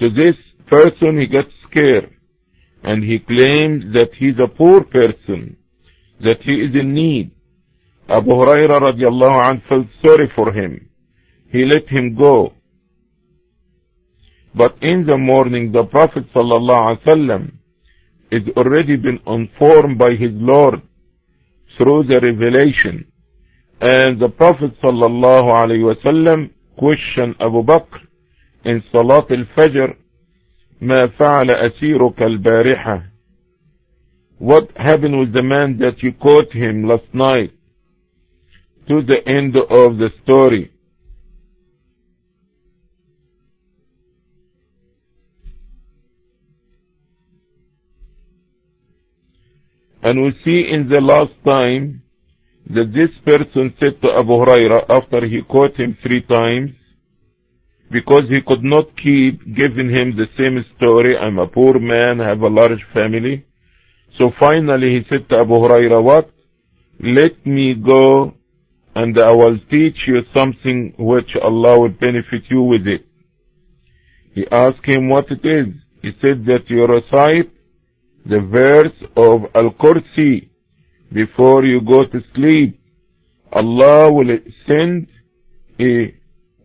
So 0.00 0.08
this 0.08 0.36
person, 0.66 1.18
he 1.18 1.26
gets 1.26 1.50
scared 1.68 2.14
and 2.82 3.02
he 3.04 3.18
claims 3.18 3.92
that 3.92 4.10
he's 4.14 4.38
a 4.38 4.48
poor 4.48 4.84
person, 4.84 5.56
that 6.20 6.42
he 6.42 6.52
is 6.52 6.74
in 6.74 6.94
need. 6.94 7.30
Abu 8.08 8.30
Huraira 8.30 8.80
radiallahu 8.80 9.44
anh 9.44 9.62
felt 9.68 9.86
sorry 10.04 10.30
for 10.34 10.52
him. 10.52 10.88
He 11.50 11.64
let 11.64 11.88
him 11.88 12.14
go. 12.14 12.54
But 14.55 14.77
in 14.81 15.05
the 15.05 15.17
morning, 15.17 15.71
the 15.71 15.83
Prophet 15.83 16.31
sallallahu 16.33 16.97
alaihi 16.97 17.03
wasallam 17.05 17.51
is 18.31 18.43
already 18.55 18.95
been 18.97 19.19
informed 19.27 19.97
by 19.97 20.11
his 20.15 20.31
Lord 20.33 20.81
through 21.77 22.03
the 22.03 22.19
revelation. 22.19 23.11
And 23.81 24.19
the 24.19 24.29
Prophet 24.29 24.79
sallallahu 24.81 25.49
alaihi 25.61 25.95
wasallam 25.95 26.51
questioned 26.77 27.35
Abu 27.39 27.63
Bakr 27.63 27.99
in 28.63 28.83
Salat 28.91 29.31
al-Fajr 29.31 29.95
ما 30.81 31.07
فعل 31.07 31.51
أسيرك 31.51 32.21
البارحة 32.21 33.03
What 34.39 34.71
happened 34.75 35.19
with 35.19 35.31
the 35.31 35.43
man 35.43 35.77
that 35.77 36.03
you 36.03 36.11
caught 36.11 36.51
him 36.51 36.83
last 36.85 37.07
night? 37.13 37.53
To 38.89 39.01
the 39.01 39.25
end 39.25 39.55
of 39.55 39.97
the 39.97 40.11
story. 40.23 40.73
And 50.08 50.22
we 50.22 50.32
see 50.42 50.60
in 50.74 50.88
the 50.88 51.02
last 51.02 51.34
time 51.44 52.02
that 52.70 52.94
this 52.94 53.10
person 53.26 53.74
said 53.78 54.00
to 54.00 54.08
Abu 54.20 54.34
Huraira 54.40 54.86
after 54.88 55.26
he 55.26 55.42
caught 55.42 55.76
him 55.76 55.98
three 56.02 56.22
times, 56.22 56.70
because 57.90 58.26
he 58.30 58.40
could 58.40 58.64
not 58.64 58.96
keep 58.96 59.34
giving 59.54 59.90
him 59.90 60.16
the 60.16 60.28
same 60.38 60.64
story, 60.76 61.14
I'm 61.18 61.38
a 61.38 61.46
poor 61.46 61.78
man, 61.78 62.22
I 62.22 62.28
have 62.28 62.40
a 62.40 62.48
large 62.48 62.82
family. 62.94 63.44
So 64.16 64.32
finally 64.40 64.98
he 64.98 65.04
said 65.10 65.28
to 65.28 65.40
Abu 65.40 65.52
Huraira, 65.52 66.02
what? 66.02 66.30
Let 67.00 67.46
me 67.46 67.74
go 67.74 68.32
and 68.94 69.18
I 69.18 69.32
will 69.32 69.58
teach 69.70 69.98
you 70.06 70.22
something 70.32 70.94
which 70.98 71.36
Allah 71.36 71.80
will 71.80 71.96
benefit 72.06 72.44
you 72.48 72.62
with 72.62 72.86
it. 72.86 73.04
He 74.32 74.46
asked 74.50 74.86
him 74.86 75.10
what 75.10 75.30
it 75.30 75.44
is. 75.44 75.74
He 76.00 76.12
said 76.22 76.46
that 76.46 76.64
you 76.70 76.86
recite 76.86 77.52
the 78.26 78.40
verse 78.40 78.92
of 79.16 79.42
Al-Kursi 79.54 80.48
before 81.12 81.64
you 81.64 81.80
go 81.80 82.04
to 82.04 82.20
sleep. 82.34 82.80
Allah 83.52 84.12
will 84.12 84.38
send 84.66 85.08
a 85.80 86.14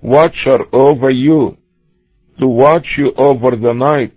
watcher 0.01 0.59
over 0.73 1.09
you 1.09 1.57
to 2.39 2.47
watch 2.47 2.87
you 2.97 3.13
over 3.17 3.55
the 3.55 3.73
night. 3.73 4.13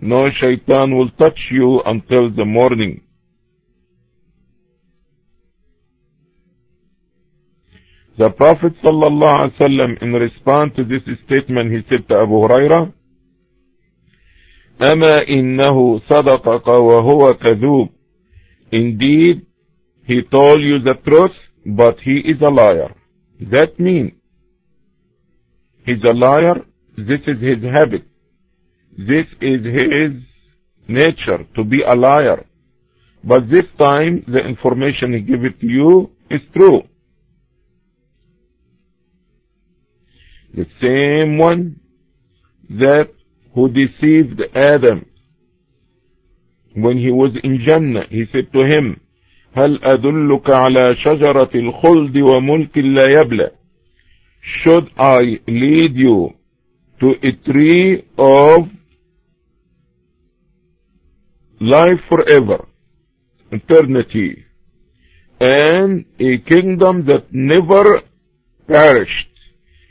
No 0.00 0.28
shaitan 0.30 0.96
will 0.96 1.10
touch 1.10 1.38
you 1.50 1.80
until 1.86 2.30
the 2.30 2.44
morning. 2.44 3.02
The 8.16 8.30
Prophet 8.30 8.74
ﷺ 8.84 10.02
in 10.02 10.12
response 10.12 10.72
to 10.76 10.84
this 10.84 11.02
statement 11.26 11.72
he 11.72 11.80
said 11.88 12.08
to 12.08 12.14
Abu 12.20 12.34
Huraira, 12.34 12.92
أما 14.81 15.27
إنه 15.29 15.99
صدقك 15.99 16.67
وهو 16.67 17.33
كذوب. 17.33 17.89
Indeed, 18.71 19.45
he 20.05 20.21
told 20.23 20.61
you 20.61 20.79
the 20.79 20.93
truth, 21.05 21.35
but 21.65 21.99
he 21.99 22.19
is 22.19 22.41
a 22.41 22.49
liar. 22.49 22.93
That 23.41 23.79
means 23.79 24.13
He's 25.89 26.03
a 26.03 26.13
liar. 26.13 26.65
This 26.97 27.21
is 27.25 27.41
his 27.41 27.63
habit. 27.63 28.05
This 28.95 29.25
is 29.41 29.65
his 29.65 30.11
nature 30.87 31.47
to 31.55 31.63
be 31.63 31.81
a 31.81 31.95
liar. 31.95 32.45
But 33.23 33.49
this 33.49 33.65
time 33.79 34.23
the 34.27 34.39
information 34.39 35.13
he 35.13 35.21
gave 35.21 35.43
it 35.45 35.59
to 35.61 35.67
you 35.67 36.11
is 36.29 36.41
true. 36.55 36.83
The 40.53 40.67
same 40.79 41.39
one 41.39 41.79
that 42.69 43.09
who 43.53 43.69
deceived 43.69 44.41
Adam 44.55 45.05
when 46.75 46.97
he 46.97 47.11
was 47.11 47.31
in 47.43 47.59
Jannah, 47.65 48.05
he 48.09 48.25
said 48.31 48.51
to 48.53 48.59
him, 48.65 48.99
هل 49.55 49.83
أدلك 49.83 50.49
على 50.49 50.95
شجرة 50.95 51.49
الخلد 51.55 52.17
وملك 52.17 52.77
لا 52.77 53.21
يبلى 53.21 53.51
should 54.41 54.89
I 54.97 55.39
lead 55.47 55.95
you 55.95 56.33
to 56.99 57.15
a 57.23 57.31
tree 57.31 58.05
of 58.17 58.69
life 61.59 61.99
forever, 62.07 62.67
eternity, 63.51 64.45
and 65.39 66.05
a 66.19 66.37
kingdom 66.39 67.05
that 67.05 67.33
never 67.33 68.01
perished. 68.67 69.27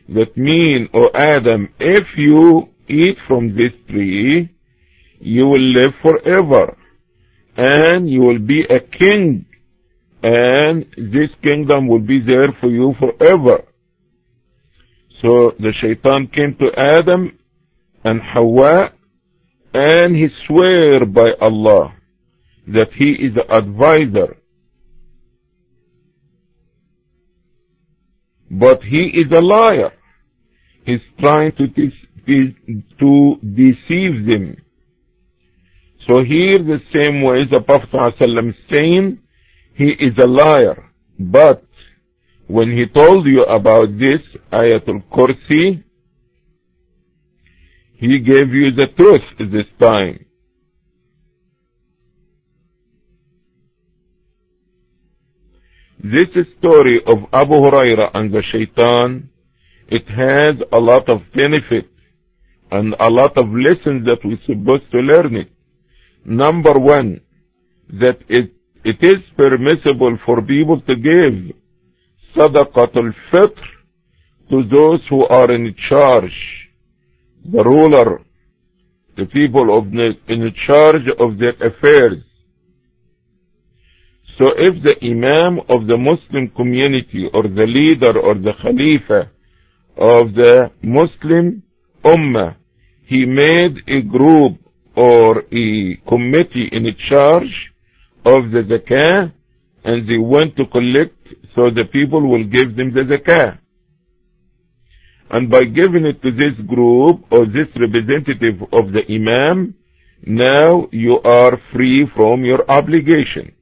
That 0.08 0.36
mean, 0.36 0.88
O 0.94 1.10
Adam, 1.14 1.68
if 1.78 2.06
you 2.16 2.70
eat 2.87 3.17
from 3.27 3.55
this 3.55 3.71
tree, 3.89 4.49
you 5.19 5.45
will 5.47 5.61
live 5.61 5.93
forever, 6.01 6.77
and 7.55 8.09
you 8.09 8.21
will 8.21 8.39
be 8.39 8.63
a 8.63 8.79
king, 8.79 9.45
and 10.21 10.85
this 10.97 11.29
kingdom 11.41 11.87
will 11.87 11.99
be 11.99 12.19
there 12.19 12.51
for 12.59 12.69
you 12.69 12.95
forever. 12.99 13.63
So 15.21 15.55
the 15.59 15.73
shaitan 15.73 16.27
came 16.27 16.55
to 16.55 16.71
Adam 16.77 17.37
and 18.03 18.21
Hawa 18.21 18.91
and 19.73 20.15
he 20.15 20.27
swear 20.45 21.05
by 21.05 21.31
Allah 21.39 21.95
that 22.67 22.91
he 22.93 23.11
is 23.13 23.33
the 23.33 23.49
advisor 23.49 24.37
but 28.53 28.83
he 28.83 29.07
is 29.07 29.31
a 29.31 29.41
liar. 29.41 29.91
He's 30.85 31.01
trying 31.19 31.53
to, 31.53 31.67
to 32.25 33.37
deceive 33.41 34.25
them. 34.25 34.57
So 36.07 36.23
here 36.23 36.59
the 36.59 36.81
same 36.93 37.21
way 37.21 37.45
the 37.45 37.61
Prophet 37.61 37.89
ﷺ 37.91 38.55
saying, 38.69 39.19
he 39.75 39.89
is 39.89 40.13
a 40.17 40.27
liar. 40.27 40.89
But 41.17 41.63
when 42.47 42.75
he 42.75 42.85
told 42.87 43.25
you 43.25 43.43
about 43.43 43.97
this 43.97 44.19
Ayatul 44.51 45.03
Kursi, 45.11 45.83
he 47.95 48.19
gave 48.19 48.53
you 48.53 48.71
the 48.71 48.87
truth 48.87 49.21
this 49.39 49.65
time. 49.79 50.25
This 56.03 56.27
story 56.59 57.01
of 57.05 57.19
Abu 57.31 57.53
Huraira 57.53 58.11
and 58.13 58.33
the 58.33 58.43
shaitan, 58.43 59.29
it 59.87 60.05
has 60.09 60.55
a 60.73 60.77
lot 60.77 61.07
of 61.07 61.21
benefit 61.33 61.89
and 62.73 62.95
a 62.99 63.09
lot 63.09 63.37
of 63.37 63.47
lessons 63.67 64.03
that 64.07 64.19
we're 64.25 64.45
supposed 64.47 64.89
to 64.91 64.97
learn 64.97 65.35
it. 65.35 65.49
Number 66.25 66.73
one, 66.79 67.21
that 68.01 68.17
it, 68.27 68.51
it 68.83 69.03
is 69.03 69.19
permissible 69.37 70.17
for 70.25 70.41
people 70.41 70.81
to 70.81 70.95
give 70.95 71.35
sadaqat 72.35 72.93
sadaqatul 72.93 73.13
fitr 73.31 73.65
to 74.49 74.63
those 74.63 75.01
who 75.07 75.23
are 75.27 75.51
in 75.51 75.75
charge, 75.75 76.69
the 77.45 77.63
ruler, 77.63 78.21
the 79.17 79.27
people 79.27 79.77
of 79.77 79.91
the, 79.91 80.17
in 80.27 80.51
charge 80.65 81.07
of 81.19 81.37
their 81.37 81.55
affairs. 81.69 82.23
So 84.39 84.45
if 84.57 84.81
the 84.81 84.95
Imam 85.05 85.59
of 85.69 85.85
the 85.85 85.97
Muslim 85.97 86.47
community 86.49 87.29
or 87.31 87.43
the 87.43 87.67
leader 87.67 88.19
or 88.19 88.33
the 88.33 88.53
Khalifa 88.63 89.29
of 89.95 90.33
the 90.33 90.71
Muslim 90.81 91.61
Ummah, 92.03 92.55
he 93.05 93.25
made 93.25 93.83
a 93.87 94.01
group 94.01 94.59
or 94.95 95.43
a 95.51 95.95
committee 96.07 96.69
in 96.71 96.95
charge 97.09 97.73
of 98.25 98.51
the 98.51 98.63
zakah 98.63 99.33
and 99.83 100.07
they 100.07 100.17
went 100.17 100.55
to 100.55 100.65
collect 100.67 101.15
so 101.55 101.69
the 101.69 101.85
people 101.85 102.21
will 102.21 102.43
give 102.43 102.75
them 102.75 102.93
the 102.93 103.01
zakah. 103.01 103.59
And 105.29 105.49
by 105.49 105.63
giving 105.65 106.05
it 106.05 106.21
to 106.21 106.31
this 106.31 106.53
group 106.67 107.25
or 107.31 107.45
this 107.45 107.67
representative 107.75 108.61
of 108.71 108.91
the 108.91 109.03
imam, 109.09 109.73
now 110.25 110.87
you 110.91 111.19
are 111.21 111.59
free 111.71 112.07
from 112.15 112.45
your 112.45 112.69
obligation. 112.69 113.53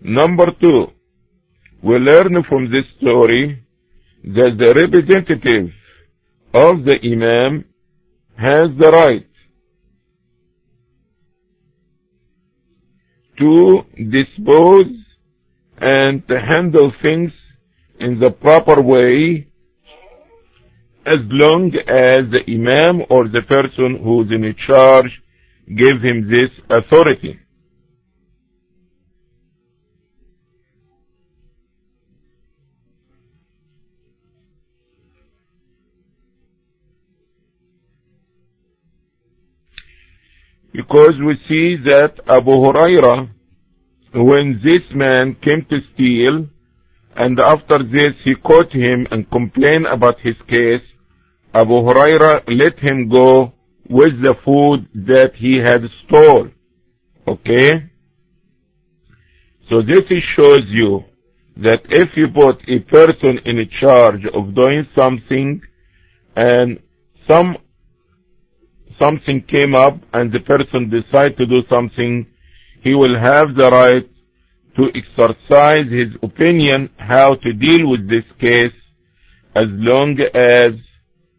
Number 0.00 0.52
two, 0.52 0.92
we 1.82 1.96
learn 1.96 2.42
from 2.44 2.70
this 2.70 2.84
story 2.98 3.62
that 4.24 4.56
the 4.58 4.74
representative 4.74 5.72
of 6.52 6.84
the 6.84 6.98
imam 7.04 7.64
has 8.36 8.68
the 8.78 8.90
right 8.90 9.26
to 13.38 13.84
dispose 14.10 14.92
and 15.80 16.26
to 16.26 16.40
handle 16.40 16.92
things 17.00 17.32
in 18.00 18.18
the 18.18 18.30
proper 18.30 18.82
way 18.82 19.46
as 21.06 21.18
long 21.30 21.72
as 21.86 22.22
the 22.30 22.42
imam 22.48 23.02
or 23.08 23.28
the 23.28 23.42
person 23.42 24.00
who's 24.02 24.30
in 24.32 24.54
charge 24.66 25.22
give 25.76 26.00
him 26.02 26.28
this 26.30 26.50
authority. 26.68 27.38
Because 40.78 41.14
we 41.26 41.34
see 41.48 41.74
that 41.90 42.20
Abu 42.28 42.52
Huraira, 42.52 43.28
when 44.14 44.60
this 44.62 44.82
man 44.94 45.34
came 45.42 45.66
to 45.70 45.80
steal, 45.92 46.46
and 47.16 47.40
after 47.40 47.78
this 47.82 48.14
he 48.22 48.36
caught 48.36 48.70
him 48.70 49.04
and 49.10 49.28
complained 49.28 49.86
about 49.86 50.20
his 50.20 50.36
case, 50.46 50.86
Abu 51.52 51.74
Huraira 51.86 52.44
let 52.46 52.78
him 52.78 53.08
go 53.08 53.54
with 53.90 54.22
the 54.22 54.36
food 54.44 54.86
that 54.94 55.34
he 55.34 55.56
had 55.56 55.82
stole. 56.04 56.46
Okay? 57.26 57.90
So 59.68 59.82
this 59.82 60.04
shows 60.36 60.62
you 60.68 61.02
that 61.56 61.82
if 61.90 62.16
you 62.16 62.28
put 62.28 62.62
a 62.68 62.78
person 62.78 63.40
in 63.46 63.68
charge 63.80 64.24
of 64.26 64.54
doing 64.54 64.86
something 64.94 65.60
and 66.36 66.78
some 67.26 67.56
something 68.98 69.42
came 69.42 69.74
up 69.74 69.98
and 70.12 70.32
the 70.32 70.40
person 70.40 70.90
decide 70.90 71.36
to 71.36 71.46
do 71.46 71.62
something, 71.70 72.26
he 72.82 72.94
will 72.94 73.18
have 73.18 73.54
the 73.54 73.70
right 73.70 74.08
to 74.76 74.90
exercise 74.94 75.90
his 75.90 76.14
opinion 76.22 76.90
how 76.96 77.34
to 77.34 77.52
deal 77.52 77.88
with 77.88 78.08
this 78.08 78.24
case 78.40 78.72
as 79.56 79.66
long 79.68 80.18
as 80.34 80.72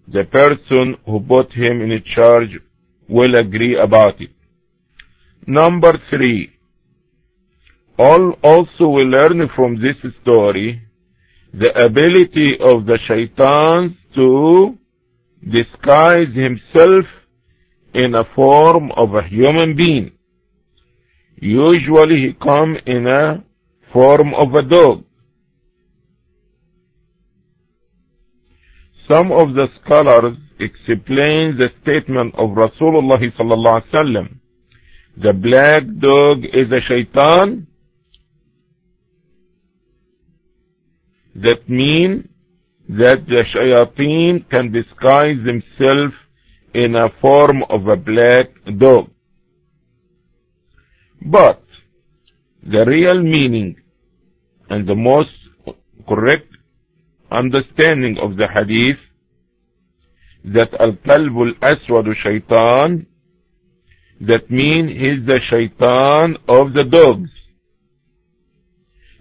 the 0.08 0.24
person 0.26 0.98
who 1.06 1.19
put 1.22 1.52
him 1.54 1.82
in 1.82 2.04
charge 2.04 2.60
will 3.08 3.36
agree 3.36 3.78
about 3.78 4.19
it. 4.19 4.32
Number 5.48 5.93
three, 6.10 6.52
all 7.98 8.32
also 8.43 8.88
we 8.89 9.04
learn 9.04 9.50
from 9.56 9.82
this 9.82 9.98
story 10.22 10.82
the 11.54 11.72
ability 11.86 12.58
of 12.60 12.86
the 12.86 13.00
shaitan 13.08 13.98
to 14.15 14.78
disguise 15.43 16.34
himself 16.34 17.06
in 17.93 18.15
a 18.15 18.23
form 18.36 18.91
of 18.91 19.15
a 19.15 19.23
human 19.23 19.75
being. 19.75 20.12
Usually 21.38 22.17
he 22.21 22.34
come 22.34 22.78
in 22.86 23.08
a 23.08 23.43
form 23.93 24.34
of 24.34 24.54
a 24.54 24.62
dog. 24.62 25.04
Some 29.12 29.32
of 29.32 29.56
the 29.56 29.69
scholars 29.82 30.38
explain 30.60 31.58
the 31.58 31.71
statement 31.82 32.36
of 32.36 32.49
Rasulullah 32.52 33.19
sallallahu 33.19 33.84
alaihi 33.84 33.91
wasallam. 33.91 34.39
The 35.17 35.34
black 35.34 35.84
dog 35.99 36.45
is 36.45 36.71
a 36.71 36.82
shaitan. 36.82 37.67
That 41.36 41.67
means 41.69 42.28
that 42.89 43.25
the 43.28 43.43
shayateen 43.54 44.49
can 44.49 44.71
disguise 44.71 45.38
themselves 45.45 46.13
in 46.73 46.95
a 46.95 47.10
form 47.21 47.63
of 47.63 47.88
a 47.88 47.95
black 47.95 48.47
dog. 48.77 49.10
But 51.21 51.63
the 52.63 52.86
real 52.86 53.21
meaning 53.21 53.77
and 54.69 54.88
the 54.88 54.95
most 54.95 55.32
correct 56.08 56.47
understanding 57.32 58.17
of 58.17 58.38
the 58.38 58.47
hadith 58.47 58.99
that 60.45 60.73
al-kalb 60.79 61.36
al-aswad 61.47 62.08
shaitan 62.15 63.05
that 64.21 64.49
mean 64.49 64.88
he's 64.88 65.25
the 65.25 65.39
shaitan 65.49 66.38
of 66.47 66.73
the 66.73 66.84
dogs 66.84 67.29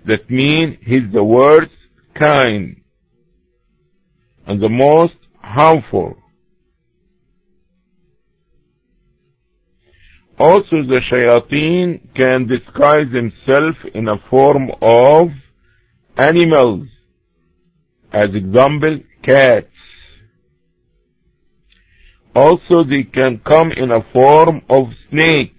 that 0.06 0.28
mean 0.30 0.78
he's 0.80 1.11
the 1.12 1.22
worst 1.22 1.72
kind 2.14 2.80
and 4.46 4.61
the 4.61 4.68
most 4.68 5.16
harmful 5.40 6.16
Also 10.38 10.85
the 10.85 11.01
shayateen 11.11 12.14
can 12.14 12.46
disguise 12.46 13.12
himself 13.12 13.77
in 13.92 14.07
a 14.09 14.18
form 14.31 14.70
of 14.81 15.31
animals. 16.16 16.87
As 18.12 18.35
example, 18.35 19.01
cats. 19.22 19.66
Also 22.37 22.85
they 22.85 23.03
can 23.03 23.40
come 23.40 23.72
in 23.72 23.90
a 23.90 24.07
form 24.12 24.62
of 24.70 24.85
snakes. 25.11 25.55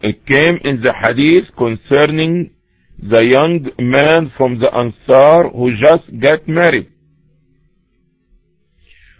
It 0.00 0.26
came 0.26 0.58
in 0.64 0.82
the 0.82 0.92
hadith 0.92 1.54
concerning 1.56 2.50
the 2.98 3.20
young 3.20 3.70
man 3.78 4.32
from 4.36 4.58
the 4.58 4.74
Ansar 4.74 5.50
who 5.50 5.76
just 5.76 6.20
got 6.20 6.48
married. 6.48 6.90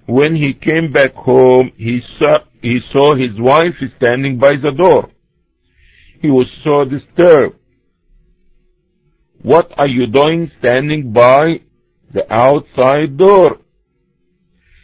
When 0.07 0.37
he 0.37 0.55
came 0.55 0.93
back 0.93 1.15
home, 1.15 1.73
he 1.77 2.01
saw, 2.19 2.39
he 2.63 2.81
saw 2.93 3.15
his 3.15 3.39
wife 3.39 3.75
standing 3.97 4.39
by 4.39 4.57
the 4.57 4.71
door. 4.71 5.11
He 6.23 6.31
was 6.31 6.47
so 6.65 6.85
disturbed. 6.85 7.57
What 9.43 9.73
are 9.79 9.87
you 9.87 10.07
doing 10.07 10.51
standing 10.59 11.13
by 11.13 11.61
the 12.13 12.33
outside 12.33 13.17
door? 13.17 13.59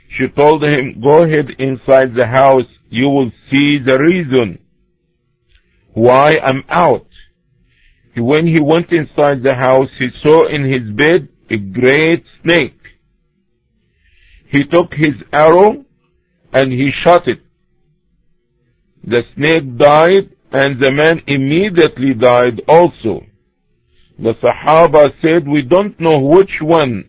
She 0.09 0.29
told 0.29 0.63
him, 0.65 1.01
go 1.01 1.23
ahead 1.23 1.51
inside 1.59 2.15
the 2.15 2.27
house, 2.27 2.67
you 2.91 3.09
will 3.09 3.33
see 3.51 3.79
the 3.79 3.99
reason. 3.99 4.59
why 5.95 6.39
I'm 6.43 6.65
out. 6.69 7.07
When 8.17 8.47
he 8.47 8.61
went 8.61 8.93
inside 8.93 9.43
the 9.43 9.55
house, 9.55 9.89
he 9.99 10.09
saw 10.23 10.47
in 10.47 10.65
his 10.65 10.91
bed 10.91 11.29
a 11.51 11.57
great 11.57 12.25
snake. 12.43 12.82
He 14.53 14.65
took 14.65 14.93
his 14.93 15.15
arrow 15.33 15.83
and 16.53 16.71
he 16.71 16.93
shot 16.93 17.27
it. 17.27 17.41
The 19.03 19.25
snake 19.35 19.79
died 19.79 20.29
and 20.53 20.79
the 20.79 20.93
man 20.93 21.23
immediately 21.27 22.13
died 22.13 22.61
also. 22.69 23.25
The 24.19 24.35
Sahaba 24.35 25.15
said, 25.23 25.49
we 25.49 25.63
don't 25.63 25.99
know 25.99 26.19
which 26.19 26.61
one 26.61 27.09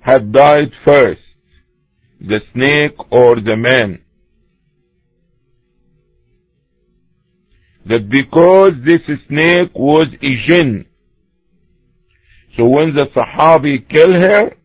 had 0.00 0.32
died 0.32 0.72
first, 0.84 1.22
the 2.20 2.42
snake 2.52 2.96
or 3.12 3.36
the 3.36 3.56
man. 3.56 4.02
That 7.86 8.10
because 8.10 8.72
this 8.84 9.02
snake 9.28 9.70
was 9.74 10.08
a 10.20 10.36
jinn, 10.44 10.86
so 12.56 12.66
when 12.66 12.94
the 12.96 13.06
Sahabi 13.06 13.88
killed 13.88 14.20
her, 14.20 14.56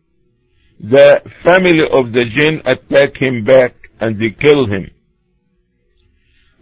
the 0.78 1.20
family 1.42 1.82
of 1.90 2.12
the 2.12 2.24
jinn 2.34 2.60
attack 2.64 3.16
him 3.16 3.44
back 3.44 3.74
and 4.00 4.20
they 4.20 4.30
kill 4.30 4.66
him. 4.66 4.90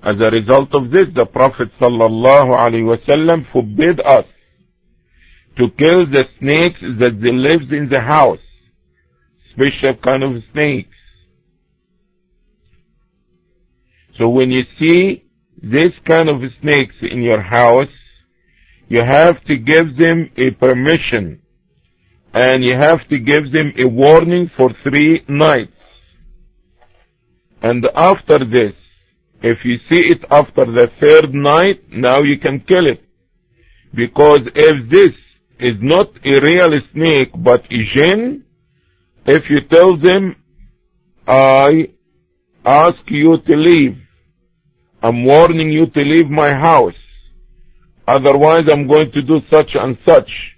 As 0.03 0.17
a 0.21 0.31
result 0.31 0.75
of 0.75 0.91
this, 0.91 1.07
the 1.15 1.27
Prophet 1.27 1.69
wasallam 1.81 3.51
forbid 3.53 4.01
us 4.01 4.27
to 5.57 5.71
kill 5.79 6.07
the 6.07 6.25
snakes 6.39 6.81
that 6.81 7.21
they 7.23 7.33
lives 7.33 7.71
in 7.71 7.89
the 7.91 8.01
house, 8.01 8.41
special 9.51 9.95
kind 9.97 10.23
of 10.23 10.43
snakes. 10.53 10.91
So 14.19 14.29
when 14.29 14.51
you 14.51 14.65
see 14.79 15.25
this 15.63 15.93
kind 16.07 16.29
of 16.29 16.43
snakes 16.61 16.95
in 17.01 17.23
your 17.23 17.41
house, 17.41 17.89
you 18.89 19.03
have 19.05 19.43
to 19.45 19.57
give 19.57 19.97
them 19.97 20.31
a 20.37 20.51
permission 20.51 21.41
and 22.35 22.65
you 22.65 22.75
have 22.75 23.09
to 23.09 23.19
give 23.19 23.53
them 23.53 23.73
a 23.79 23.87
warning 23.87 24.51
for 24.57 24.71
three 24.83 25.25
nights. 25.29 25.71
And 27.63 27.89
after 27.95 28.45
this, 28.45 28.75
if 29.41 29.65
you 29.65 29.79
see 29.89 30.09
it 30.11 30.25
after 30.31 30.65
the 30.65 30.91
third 31.01 31.33
night, 31.33 31.81
now 31.91 32.23
you 32.23 32.39
can 32.39 32.61
kill 32.61 32.87
it. 32.87 33.03
Because 33.95 34.41
if 34.55 34.91
this 34.91 35.13
is 35.61 35.77
not 35.81 36.11
a 36.25 36.41
real 36.41 36.73
snake 36.93 37.31
but 37.37 37.65
a 37.71 37.85
jinn, 37.95 38.45
if 39.27 39.49
you 39.49 39.61
tell 39.61 39.97
them, 39.97 40.37
I 41.29 41.91
ask 42.65 42.99
you 43.07 43.39
to 43.39 43.57
leave, 43.57 43.97
I'm 45.03 45.25
warning 45.25 45.71
you 45.71 45.87
to 45.87 46.01
leave 46.01 46.29
my 46.29 46.53
house, 46.53 47.01
otherwise 48.09 48.65
I'm 48.69 48.89
going 48.89 49.13
to 49.13 49.23
do 49.23 49.41
such 49.51 49.71
and 49.75 49.97
such. 50.05 50.54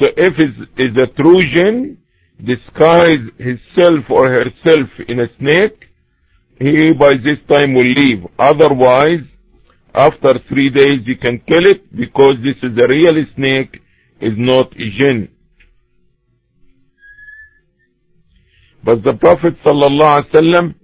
So 0.00 0.06
if 0.16 0.32
it 0.38 0.68
is 0.78 0.96
a 0.96 1.06
Trojan 1.08 1.98
disguise 2.42 3.20
himself 3.36 4.06
or 4.08 4.30
herself 4.30 4.88
in 5.06 5.20
a 5.20 5.28
snake, 5.38 5.76
he 6.58 6.92
by 6.94 7.14
this 7.14 7.36
time 7.50 7.74
will 7.74 7.84
leave. 7.84 8.24
Otherwise, 8.38 9.20
after 9.94 10.38
three 10.48 10.70
days 10.70 11.00
you 11.04 11.18
can 11.18 11.38
kill 11.40 11.66
it 11.66 11.94
because 11.94 12.36
this 12.42 12.56
is 12.62 12.78
a 12.78 12.88
real 12.88 13.26
snake, 13.36 13.82
is 14.22 14.32
not 14.38 14.72
a 14.72 14.90
jinn. 14.98 15.28
But 18.82 19.04
the 19.04 19.12
Prophet 19.12 19.54
ﷺ 19.62 20.74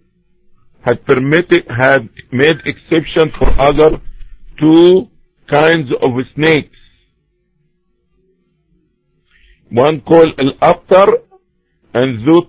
had 0.82 1.06
permitted, 1.06 1.64
had 1.70 2.10
made 2.30 2.58
exception 2.66 3.32
for 3.38 3.48
other 3.58 3.98
two 4.60 5.08
kinds 5.50 5.90
of 6.02 6.10
snakes 6.34 6.76
One 9.75 10.01
called 10.01 10.33
al-abtar 10.37 11.07
and 11.93 12.25
ذو 12.25 12.41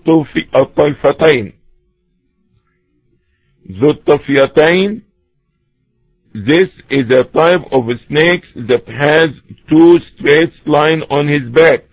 ذو 3.71 3.91
الطفيتين 3.91 5.03
this 6.35 6.71
is 6.91 7.11
a 7.11 7.25
type 7.25 7.61
of 7.73 7.85
snake 8.09 8.43
that 8.57 8.89
has 8.89 9.29
two 9.71 9.99
straight 10.17 10.53
lines 10.67 11.03
on 11.11 11.29
his 11.29 11.43
back. 11.53 11.85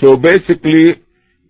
So 0.00 0.16
basically, 0.16 1.02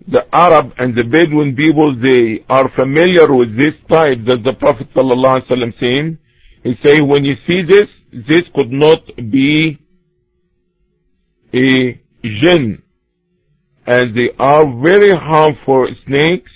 the 0.08 0.26
Arab 0.32 0.72
and 0.78 0.96
the 0.96 1.04
Bedouin 1.04 1.54
people, 1.54 1.94
they 2.00 2.44
are 2.48 2.68
familiar 2.74 3.32
with 3.32 3.56
this 3.56 3.74
type 3.90 4.24
that 4.26 4.42
the 4.44 4.54
Prophet 4.54 4.88
ﷺ 4.94 5.80
saying. 5.80 6.18
He 6.64 6.76
say, 6.84 7.00
when 7.00 7.24
you 7.24 7.36
see 7.46 7.62
this, 7.62 7.86
this 8.12 8.42
could 8.54 8.72
not 8.72 9.00
be 9.30 9.78
a 11.53 12.01
jinn. 12.23 12.81
And 13.85 14.15
they 14.15 14.29
are 14.39 14.65
very 14.81 15.15
harmful 15.15 15.87
snakes. 16.05 16.51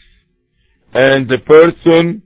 And 0.94 1.28
the 1.28 1.40
person 1.46 2.24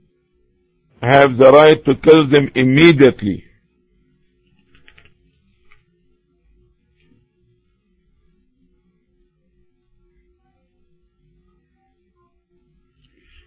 have 1.02 1.36
the 1.36 1.50
right 1.50 1.84
to 1.84 1.94
kill 1.96 2.28
them 2.28 2.50
immediately. 2.54 3.44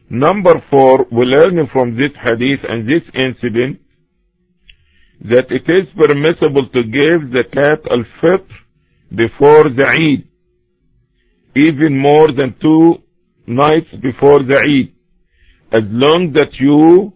Number 0.09 0.63
four, 0.69 1.07
we 1.11 1.25
learn 1.25 1.67
from 1.73 1.97
this 1.97 2.11
hadith 2.23 2.59
and 2.69 2.87
this 2.87 3.01
incident 3.15 3.79
that 5.21 5.47
it 5.49 5.67
is 5.67 5.87
permissible 5.97 6.67
to 6.69 6.83
give 6.83 7.31
the 7.31 7.43
zakat 7.43 7.91
al-fitr 7.91 8.64
before 9.13 9.69
the 9.69 9.85
Eid, 9.87 10.27
even 11.55 11.97
more 11.97 12.31
than 12.31 12.55
two 12.61 13.01
nights 13.47 13.87
before 14.01 14.43
the 14.43 14.57
Eid, 14.57 14.93
as 15.71 15.83
long 15.89 16.33
that 16.33 16.53
you 16.59 17.13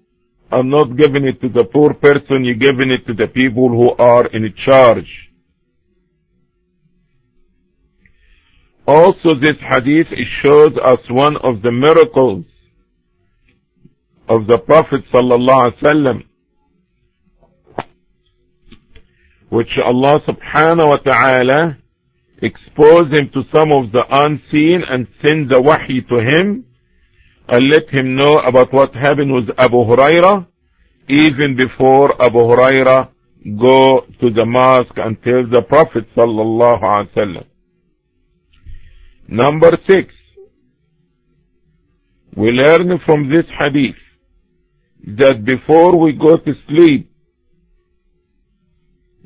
are 0.52 0.64
not 0.64 0.98
giving 0.98 1.26
it 1.26 1.40
to 1.42 1.50
the 1.50 1.66
poor 1.66 1.94
person, 1.94 2.44
you're 2.44 2.56
giving 2.56 2.92
it 2.92 3.06
to 3.08 3.14
the 3.14 3.28
people 3.28 3.70
who 3.70 3.92
are 4.04 4.26
in 4.28 4.54
charge. 4.66 5.30
Also 8.88 9.36
this 9.36 9.56
hadith 9.60 10.08
shows 10.42 10.72
us 10.84 11.00
one 11.10 11.38
of 11.38 11.62
the 11.62 11.72
miracles 11.72 12.46
of 14.28 14.48
the 14.48 14.58
Prophet 14.58 15.04
sallallahu 15.14 15.74
alaihi 15.74 15.82
wasallam 15.84 16.24
which 19.50 19.78
Allah 19.84 20.22
subhanahu 20.28 20.88
wa 20.88 20.98
ta'ala 20.98 21.78
exposed 22.42 23.14
him 23.14 23.30
to 23.34 23.44
some 23.54 23.72
of 23.72 23.92
the 23.92 24.06
unseen 24.10 24.84
and 24.88 25.08
send 25.24 25.50
the 25.50 25.62
wahi 25.62 26.02
to 26.02 26.18
him 26.20 26.66
and 27.48 27.70
let 27.70 27.90
him 27.90 28.16
know 28.16 28.36
about 28.38 28.72
what 28.74 28.94
happened 28.96 29.34
with 29.34 29.50
Abu 29.58 29.78
Huraira 29.78 30.48
even 31.08 31.56
before 31.58 32.22
Abu 32.22 32.38
Huraira 32.38 33.10
go 33.60 34.06
to 34.22 34.30
the 34.30 34.46
mosque 34.46 34.98
and 34.98 35.22
tell 35.24 35.44
the 35.50 35.64
Prophet 35.68 36.06
sallallahu 36.16 36.82
alaihi 36.82 37.14
wasallam. 37.16 37.46
Number 39.28 39.78
six, 39.88 40.14
we 42.36 42.52
learn 42.52 43.00
from 43.06 43.30
this 43.30 43.46
hadith 43.58 43.96
that 45.18 45.44
before 45.44 45.98
we 45.98 46.14
go 46.14 46.38
to 46.38 46.54
sleep, 46.68 47.09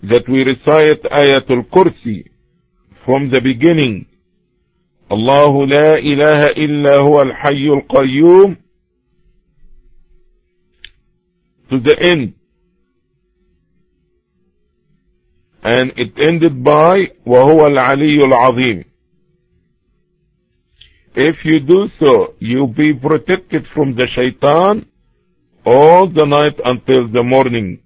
that 0.03 0.29
we 0.29 0.45
recite 0.45 1.03
Ayatul 1.05 1.69
Kursi 1.71 2.25
from 3.05 3.31
the 3.31 3.41
beginning. 3.41 4.07
الله 5.11 5.67
لا 5.67 5.99
إله 5.99 6.45
إلا 6.45 6.97
هو 6.97 7.23
الحي 7.23 7.69
القيوم 7.69 8.57
to 11.71 11.81
the 11.81 11.99
end. 12.01 12.35
And 15.63 15.93
it 15.97 16.13
ended 16.19 16.63
by 16.63 17.09
وهو 17.27 17.67
العلي 17.67 18.25
العظيم. 18.25 18.85
If 21.15 21.45
you 21.45 21.59
do 21.59 21.89
so, 21.99 22.35
you'll 22.39 22.69
be 22.69 22.95
protected 22.95 23.67
from 23.75 23.97
the 23.97 24.07
shaitan 24.15 24.87
all 25.67 26.07
the 26.09 26.25
night 26.25 26.61
until 26.65 27.09
the 27.09 27.23
morning. 27.23 27.81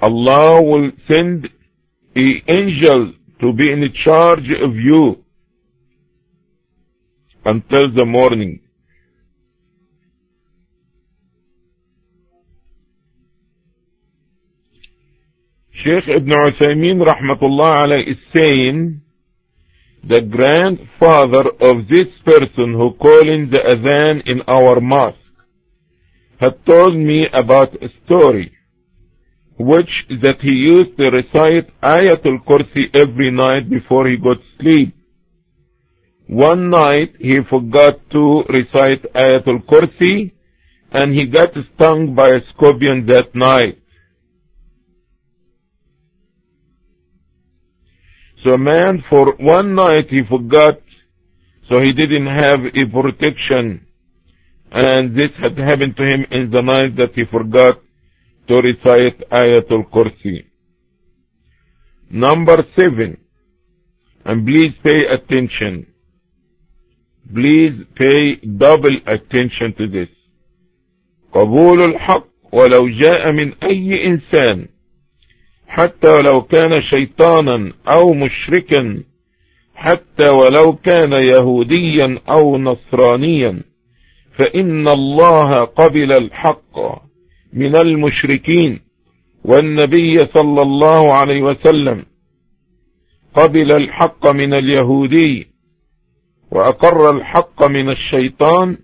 Allah 0.00 0.62
will 0.62 0.92
send 1.10 1.48
an 2.14 2.42
angel 2.48 3.12
to 3.40 3.52
be 3.52 3.70
in 3.70 3.92
charge 3.92 4.50
of 4.50 4.74
you 4.76 5.24
until 7.44 7.92
the 7.92 8.04
morning. 8.04 8.60
Sheikh 15.72 16.08
Ibn 16.08 16.30
Uthaymeen 16.30 17.02
rahmatullah 17.02 18.06
is 18.06 18.18
saying, 18.36 19.00
the 20.02 20.20
grandfather 20.22 21.44
of 21.60 21.88
this 21.88 22.08
person 22.24 22.72
who 22.72 22.94
calling 23.00 23.50
the 23.50 23.58
adhan 23.58 24.26
in 24.26 24.42
our 24.48 24.80
mosque 24.80 25.16
had 26.38 26.64
told 26.64 26.96
me 26.96 27.28
about 27.32 27.74
a 27.82 27.88
story 28.04 28.50
which 29.60 30.06
that 30.22 30.40
he 30.40 30.54
used 30.54 30.96
to 30.96 31.10
recite 31.10 31.68
Ayatul 31.82 32.42
Kursi 32.48 32.84
every 32.94 33.30
night 33.30 33.68
before 33.68 34.08
he 34.08 34.16
got 34.16 34.38
sleep. 34.58 34.96
One 36.26 36.70
night 36.70 37.16
he 37.18 37.40
forgot 37.42 37.98
to 38.12 38.44
recite 38.48 39.02
Ayatul 39.12 39.62
Kursi 39.66 40.32
and 40.92 41.12
he 41.12 41.26
got 41.26 41.50
stung 41.74 42.14
by 42.14 42.28
a 42.28 42.40
scorpion 42.48 43.04
that 43.08 43.34
night. 43.34 43.78
So 48.42 48.56
man, 48.56 49.04
for 49.10 49.34
one 49.36 49.74
night 49.74 50.08
he 50.08 50.22
forgot, 50.24 50.80
so 51.68 51.82
he 51.82 51.92
didn't 51.92 52.28
have 52.28 52.60
a 52.64 52.86
protection. 52.86 53.86
And 54.72 55.14
this 55.14 55.32
had 55.38 55.58
happened 55.58 55.96
to 55.98 56.04
him 56.04 56.24
in 56.30 56.50
the 56.50 56.62
night 56.62 56.96
that 56.96 57.12
he 57.14 57.26
forgot 57.26 57.78
to 58.50 58.60
recite 58.60 59.18
Ayatul 59.30 59.84
Kursi. 59.94 60.44
Number 62.10 62.64
seven, 62.76 63.16
and 64.24 64.44
please 64.44 64.72
pay 64.82 65.06
attention. 65.06 65.86
Please 67.32 67.76
pay 67.94 68.34
double 68.64 68.96
attention 69.06 69.72
to 69.78 69.86
this. 69.86 70.08
قبول 71.32 71.80
الحق 71.80 72.26
ولو 72.52 72.88
جاء 72.88 73.32
من 73.32 73.54
أي 73.62 74.06
إنسان 74.06 74.66
حتى 75.66 76.08
ولو 76.08 76.42
كان 76.42 76.82
شيطانا 76.82 77.72
أو 77.88 78.14
مشركا 78.14 79.04
حتى 79.74 80.28
ولو 80.28 80.76
كان 80.76 81.12
يهوديا 81.12 82.18
أو 82.28 82.58
نصرانيا 82.58 83.62
فإن 84.38 84.88
الله 84.88 85.54
قبل 85.64 86.12
الحق 86.12 87.09
من 87.52 87.76
المشركين 87.76 88.80
والنبي 89.44 90.18
صلى 90.18 90.62
الله 90.62 91.12
عليه 91.12 91.42
وسلم. 91.42 92.04
قبل 93.34 93.72
الحق 93.72 94.30
من 94.30 94.54
اليهودي 94.54 95.48
وأقر 96.50 97.16
الحق 97.16 97.66
من 97.66 97.88
الشيطان 97.88 98.76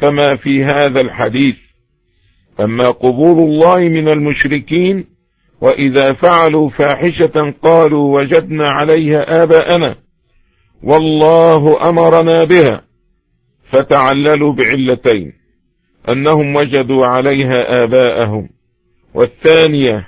كما 0.00 0.36
في 0.36 0.64
هذا 0.64 1.00
الحديث. 1.00 1.56
أما 2.60 2.90
قبول 2.90 3.38
الله 3.38 3.78
من 3.78 4.08
المشركين 4.08 5.04
وإذا 5.60 6.12
فعلوا 6.12 6.70
فاحشة 6.70 7.54
قالوا 7.62 8.20
وجدنا 8.20 8.68
عليها 8.68 9.42
آباءنا 9.42 9.96
والله 10.82 11.88
أمرنا 11.88 12.44
بها. 12.44 12.82
فتعللوا 13.72 14.52
بعلتين 14.52 15.32
أنهم 16.08 16.56
وجدوا 16.56 17.06
عليها 17.06 17.84
آباءهم. 17.84 18.48
والثانية 19.14 20.06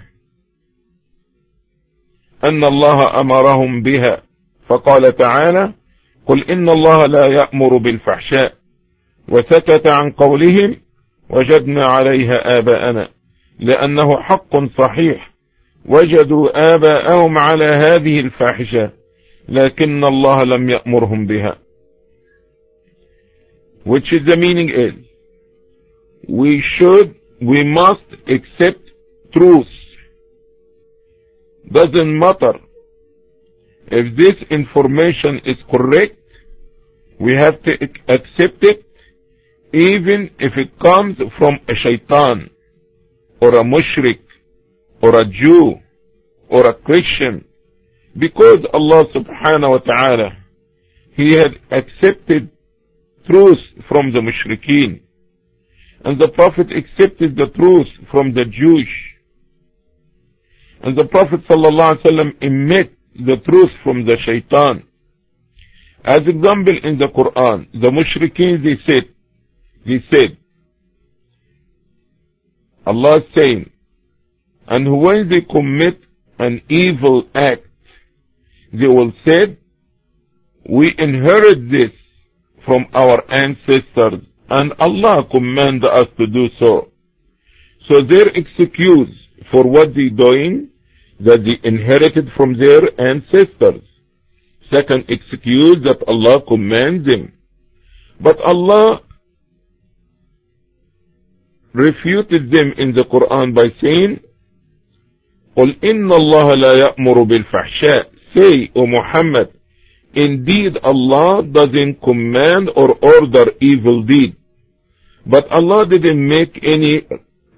أن 2.44 2.64
الله 2.64 3.20
أمرهم 3.20 3.82
بها. 3.82 4.22
فقال 4.68 5.16
تعالى 5.16 5.74
قل 6.26 6.44
إن 6.44 6.68
الله 6.68 7.06
لا 7.06 7.26
يأمر 7.26 7.76
بالفحشاء. 7.78 8.54
وسكت 9.28 9.86
عن 9.86 10.10
قولهم 10.10 10.76
وجدنا 11.30 11.86
عليها 11.86 12.58
آباءنا. 12.58 13.08
لأنه 13.58 14.22
حق 14.22 14.56
صحيح. 14.78 15.34
وجدوا 15.86 16.74
آباءهم 16.74 17.38
على 17.38 17.64
هذه 17.64 18.20
الفاحشة 18.20 18.90
لكن 19.48 20.04
الله 20.04 20.44
لم 20.44 20.70
يأمرهم 20.70 21.26
بها. 21.26 21.58
Which 23.86 24.12
is 24.12 24.24
the 24.26 24.36
meaning 24.36 24.68
is 24.68 25.07
we 26.26 26.60
should 26.60 27.14
we 27.40 27.62
must 27.64 28.02
accept 28.26 28.80
truth. 29.32 29.68
Doesn't 31.70 32.18
matter 32.18 32.54
if 33.86 34.16
this 34.16 34.36
information 34.50 35.40
is 35.44 35.56
correct 35.70 36.16
we 37.20 37.34
have 37.34 37.62
to 37.62 37.72
accept 38.08 38.62
it 38.62 38.84
even 39.72 40.30
if 40.38 40.56
it 40.56 40.78
comes 40.78 41.16
from 41.36 41.58
a 41.68 41.74
shaitan 41.74 42.50
or 43.40 43.50
a 43.50 43.62
mushrik 43.62 44.20
or 45.02 45.20
a 45.20 45.24
Jew 45.26 45.78
or 46.48 46.66
a 46.66 46.74
Christian. 46.74 47.44
Because 48.16 48.64
Allah 48.72 49.04
subhanahu 49.14 49.70
wa 49.70 49.78
ta'ala 49.78 50.36
he 51.12 51.34
had 51.34 51.58
accepted 51.70 52.50
truth 53.26 53.58
from 53.88 54.12
the 54.12 54.20
mushrikeen 54.20 55.00
and 56.04 56.20
the 56.20 56.28
prophet 56.28 56.72
accepted 56.72 57.36
the 57.36 57.48
truth 57.48 57.88
from 58.10 58.34
the 58.34 58.44
Jewish. 58.44 59.14
And 60.82 60.96
the 60.96 61.04
prophet 61.04 61.40
wasallam 61.48 62.34
emit 62.40 62.96
the 63.14 63.36
truth 63.38 63.70
from 63.82 64.06
the 64.06 64.16
shaitan. 64.18 64.84
As 66.04 66.20
example 66.20 66.78
in 66.82 66.98
the 66.98 67.08
Quran 67.08 67.68
the 67.72 67.90
mushrikeen 67.90 68.62
they 68.62 68.78
said 68.86 69.08
they 69.88 70.04
said, 70.12 70.36
Allah 72.86 73.18
is 73.18 73.24
saying, 73.34 73.70
and 74.66 75.00
when 75.00 75.28
they 75.30 75.40
commit 75.40 75.98
an 76.38 76.60
evil 76.68 77.26
act, 77.34 77.66
they 78.72 78.86
will 78.86 79.12
say, 79.26 79.56
we 80.68 80.94
inherit 80.98 81.70
this 81.70 81.90
from 82.66 82.86
our 82.92 83.24
ancestors, 83.32 84.26
and 84.49 84.73
Allah 84.79 85.25
command 85.29 85.83
us 85.85 86.07
to 86.17 86.27
do 86.27 86.49
so. 86.59 86.91
So 87.89 88.01
their 88.01 88.27
excuse 88.27 89.09
for 89.51 89.63
what 89.63 89.93
they 89.95 90.09
doing, 90.09 90.69
that 91.19 91.43
they 91.43 91.59
inherited 91.67 92.29
from 92.35 92.57
their 92.57 92.81
ancestors. 92.99 93.83
Second 94.71 95.05
excuse 95.07 95.77
that 95.83 96.03
Allah 96.07 96.41
commands 96.41 97.07
them. 97.07 97.33
But 98.19 98.39
Allah 98.41 99.01
refuted 101.73 102.51
them 102.51 102.73
in 102.77 102.93
the 102.93 103.03
Quran 103.03 103.53
by 103.53 103.67
saying, 103.81 104.19
قل 105.57 105.75
إن 105.83 106.11
الله 106.11 106.53
لا 106.55 106.73
يأمر 106.73 107.23
بالفحشاء 107.23 108.13
Say, 108.35 108.71
O 108.75 108.87
Muhammad, 108.87 109.53
indeed 110.15 110.77
Allah 110.83 111.43
doesn't 111.43 112.01
command 112.01 112.71
or 112.75 112.97
order 112.99 113.51
evil 113.61 114.01
deed. 114.01 114.35
But 115.28 115.46
Allah 115.52 115.86
didn't 115.86 116.26
make 116.26 116.58
any 116.66 117.06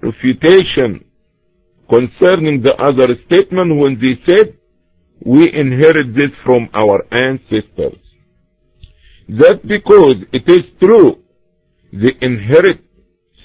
refutation 0.01 1.05
concerning 1.89 2.61
the 2.61 2.75
other 2.75 3.15
statement 3.27 3.77
when 3.77 3.97
they 3.99 4.19
said, 4.27 4.57
we 5.25 5.53
inherit 5.53 6.13
this 6.13 6.31
from 6.43 6.69
our 6.73 7.05
ancestors. 7.13 7.97
That 9.29 9.65
because 9.65 10.15
it 10.33 10.43
is 10.49 10.63
true, 10.81 11.23
they 11.93 12.13
inherit 12.21 12.81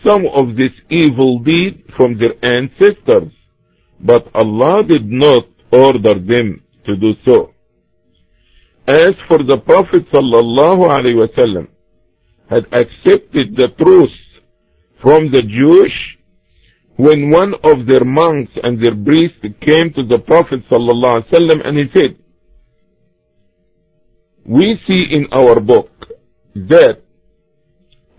some 0.05 0.27
of 0.27 0.57
this 0.57 0.73
evil 0.91 1.39
deed 1.41 1.85
from 1.97 2.19
their 2.19 2.35
ancestors, 2.45 3.33
but 4.01 4.27
Allah 4.35 4.83
did 4.85 5.07
not 5.07 5.45
order 5.71 6.15
them 6.15 6.63
to 6.87 6.97
do 6.97 7.15
so. 7.25 7.53
As 8.89 9.15
for 9.29 9.39
the 9.39 9.59
Prophet 9.65 10.09
sallallahu 10.13 10.89
alaihi 10.89 11.29
wasallam 11.29 11.69
had 12.49 12.65
accepted 12.73 13.57
the 13.57 13.69
truth 13.79 14.17
from 15.03 15.31
the 15.31 15.43
Jewish 15.43 16.19
when 16.97 17.31
one 17.31 17.55
of 17.65 17.87
their 17.87 18.05
monks 18.05 18.53
and 18.63 18.83
their 18.83 18.95
priests 18.95 19.39
came 19.61 19.93
to 19.93 20.03
the 20.03 20.19
Prophet 20.19 20.61
wasallam 20.71 21.67
and 21.67 21.77
he 21.79 21.91
said, 21.95 22.17
we 24.47 24.81
see 24.87 25.07
in 25.11 25.27
our 25.33 25.61
book 25.61 25.91
that 26.55 27.03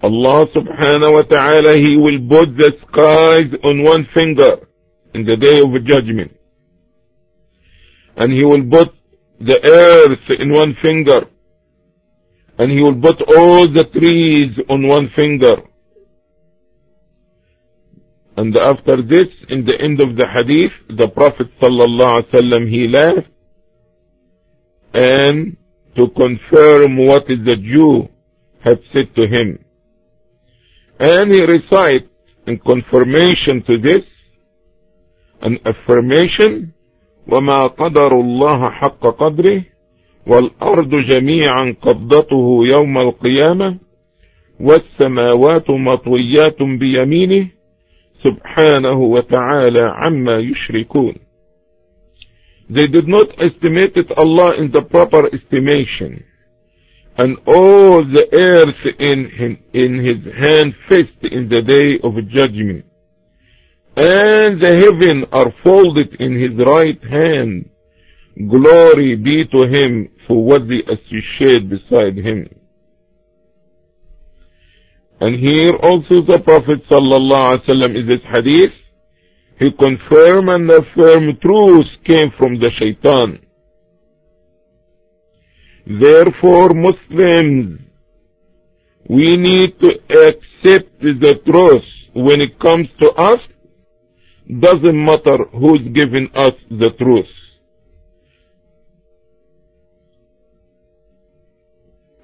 Allah 0.03 0.45
subhanahu 0.53 1.13
wa 1.13 1.21
ta'ala, 1.23 1.73
He 1.75 1.97
will 1.97 2.19
put 2.29 2.55
the 2.55 2.71
skies 2.85 3.49
on 3.63 3.83
one 3.83 4.07
finger 4.13 4.67
in 5.13 5.25
the 5.25 5.35
day 5.37 5.59
of 5.59 5.73
judgment. 5.85 6.37
And 8.15 8.31
He 8.31 8.45
will 8.45 8.61
put 8.69 8.93
the 9.39 9.59
earth 9.65 10.39
in 10.39 10.51
one 10.51 10.75
finger 10.81 11.27
And 12.58 12.70
He 12.70 12.82
will 12.82 13.00
put 13.00 13.20
all 13.36 13.68
the 13.68 13.84
trees 13.84 14.56
on 14.68 14.86
one 14.86 15.10
finger. 15.16 15.56
And 18.36 18.56
after 18.56 19.02
this, 19.02 19.28
in 19.48 19.64
the 19.64 19.78
end 19.80 20.00
of 20.00 20.16
the 20.16 20.26
hadith, 20.26 20.72
the 20.88 21.08
Prophet 21.08 21.48
sallallahu 21.60 22.22
alaihi 22.22 22.32
wasallam 22.32 22.70
he 22.70 22.88
left, 22.88 23.28
and 24.94 25.56
to 25.96 26.08
confirm 26.16 26.96
what 26.96 27.30
is 27.30 27.44
the 27.44 27.56
Jew 27.56 28.08
had 28.64 28.80
said 28.92 29.14
to 29.16 29.26
him. 29.26 29.62
And 30.98 31.30
he 31.30 31.44
recites 31.44 32.08
in 32.46 32.58
confirmation 32.58 33.62
to 33.64 33.76
this 33.78 34.02
an 35.42 35.58
affirmation 35.66 36.72
وما 37.28 37.66
قدر 37.66 38.12
الله 38.20 38.70
حق 38.70 39.06
قدره 39.06 39.64
والأرض 40.27 40.95
جميعا 40.95 41.75
قبضته 41.81 42.59
يوم 42.63 42.97
القيامة 42.97 43.77
والسماوات 44.59 45.69
مطويات 45.69 46.61
بيمينه 46.61 47.47
سبحانه 48.23 48.99
وتعالى 48.99 49.81
عما 49.83 50.37
يشركون 50.37 51.13
They 52.69 52.87
did 52.87 53.07
not 53.07 53.29
estimate 53.39 54.11
Allah 54.17 54.51
in 54.57 54.71
the 54.71 54.81
proper 54.81 55.33
estimation 55.33 56.25
and 57.17 57.37
all 57.47 58.03
the 58.03 58.27
earth 58.33 58.83
in, 58.99 59.29
him, 59.29 59.57
in 59.73 59.91
his 60.03 60.19
hand 60.35 60.75
fist 60.89 61.19
in 61.23 61.47
the 61.47 61.61
day 61.61 61.97
of 62.03 62.13
judgment 62.27 62.85
and 63.95 64.61
the 64.61 64.73
heaven 64.83 65.25
are 65.31 65.53
folded 65.63 66.13
in 66.19 66.35
his 66.35 66.53
right 66.67 67.01
hand 67.05 67.69
glory 68.49 69.15
be 69.15 69.45
to 69.45 69.61
him 69.63 70.09
for 70.27 70.43
what 70.43 70.67
they 70.67 70.83
associate 70.83 71.69
beside 71.69 72.17
him 72.17 72.49
and 75.19 75.35
here 75.35 75.73
also 75.81 76.21
the 76.21 76.39
Prophet 76.39 76.87
ﷺ 76.89 77.95
is 77.95 78.07
this 78.07 78.21
hadith. 78.31 78.73
He 79.59 79.71
confirm 79.71 80.49
and 80.49 80.69
affirm 80.69 81.37
truth 81.39 81.87
came 82.05 82.31
from 82.37 82.59
the 82.59 82.69
shaitan. 82.77 83.39
Therefore 85.87 86.69
Muslims, 86.69 87.81
we 89.09 89.37
need 89.37 89.79
to 89.79 89.89
accept 90.09 90.99
the 91.01 91.41
truth 91.45 91.85
when 92.13 92.41
it 92.41 92.59
comes 92.59 92.87
to 92.99 93.11
us. 93.13 93.39
Doesn't 94.59 95.05
matter 95.05 95.37
who's 95.51 95.81
giving 95.93 96.29
us 96.35 96.53
the 96.69 96.91
truth. 96.91 97.25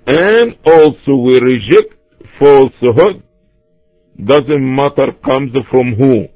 And 0.06 0.58
also 0.66 1.16
we 1.16 1.39
reject 1.39 1.93
falsehood 2.39 3.24
doesn't 4.22 4.76
matter 4.76 5.12
comes 5.26 5.51
from 5.72 5.95
who. 5.95 6.28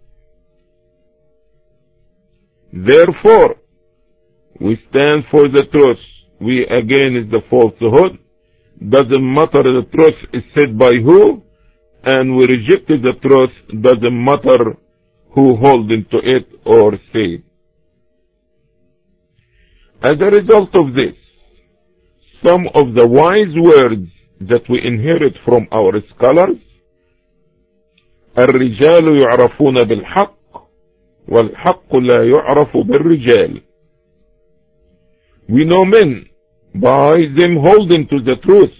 Therefore, 2.73 3.55
we 4.59 4.81
stand 4.89 5.25
for 5.29 5.47
the 5.47 5.63
truth. 5.71 5.99
We 6.39 6.65
again 6.65 7.15
is 7.15 7.29
the 7.29 7.41
falsehood. 7.49 8.19
Doesn't 8.89 9.33
matter 9.33 9.63
the 9.63 9.87
truth 9.93 10.15
is 10.33 10.43
said 10.57 10.77
by 10.77 10.93
who, 10.93 11.43
and 12.03 12.35
we 12.35 12.45
reject 12.45 12.87
the 12.87 13.13
truth. 13.21 13.81
Doesn't 13.81 14.23
matter 14.23 14.77
who 15.33 15.55
hold 15.57 15.91
into 15.91 16.17
it 16.23 16.47
or 16.65 16.93
say. 17.13 17.43
As 20.01 20.15
a 20.19 20.25
result 20.25 20.75
of 20.75 20.93
this, 20.93 21.15
some 22.44 22.68
of 22.74 22.94
the 22.94 23.06
wise 23.06 23.54
words 23.56 24.08
that 24.40 24.68
we 24.68 24.82
inherit 24.84 25.36
from 25.44 25.68
our 25.72 25.92
scholars 26.10 26.58
الرجال 28.38 29.20
يعرفون 29.22 29.84
بالحق 29.84 30.68
والحق 31.28 31.96
لا 31.96 32.24
يعرف 32.24 32.76
بالرجال 32.76 33.62
We 35.48 35.64
know 35.64 35.84
men 35.84 36.26
by 36.74 37.26
them 37.36 37.56
holding 37.56 38.06
to 38.08 38.20
the 38.20 38.36
truth 38.36 38.72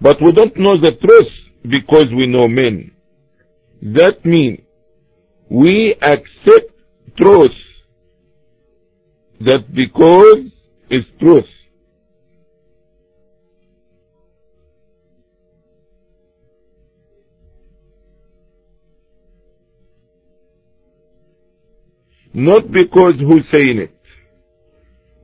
but 0.00 0.20
we 0.20 0.32
don't 0.32 0.56
know 0.56 0.76
the 0.76 0.92
truth 0.92 1.32
because 1.68 2.06
we 2.12 2.26
know 2.26 2.48
men 2.48 2.90
that 3.82 4.24
means 4.24 4.60
we 5.48 5.94
accept 6.02 6.70
truth 7.16 7.58
that 9.40 9.72
because 9.72 10.40
it's 10.90 11.08
truth 11.20 11.46
Not 22.33 22.71
because 22.71 23.13
who's 23.19 23.45
saying 23.51 23.77
it. 23.77 23.95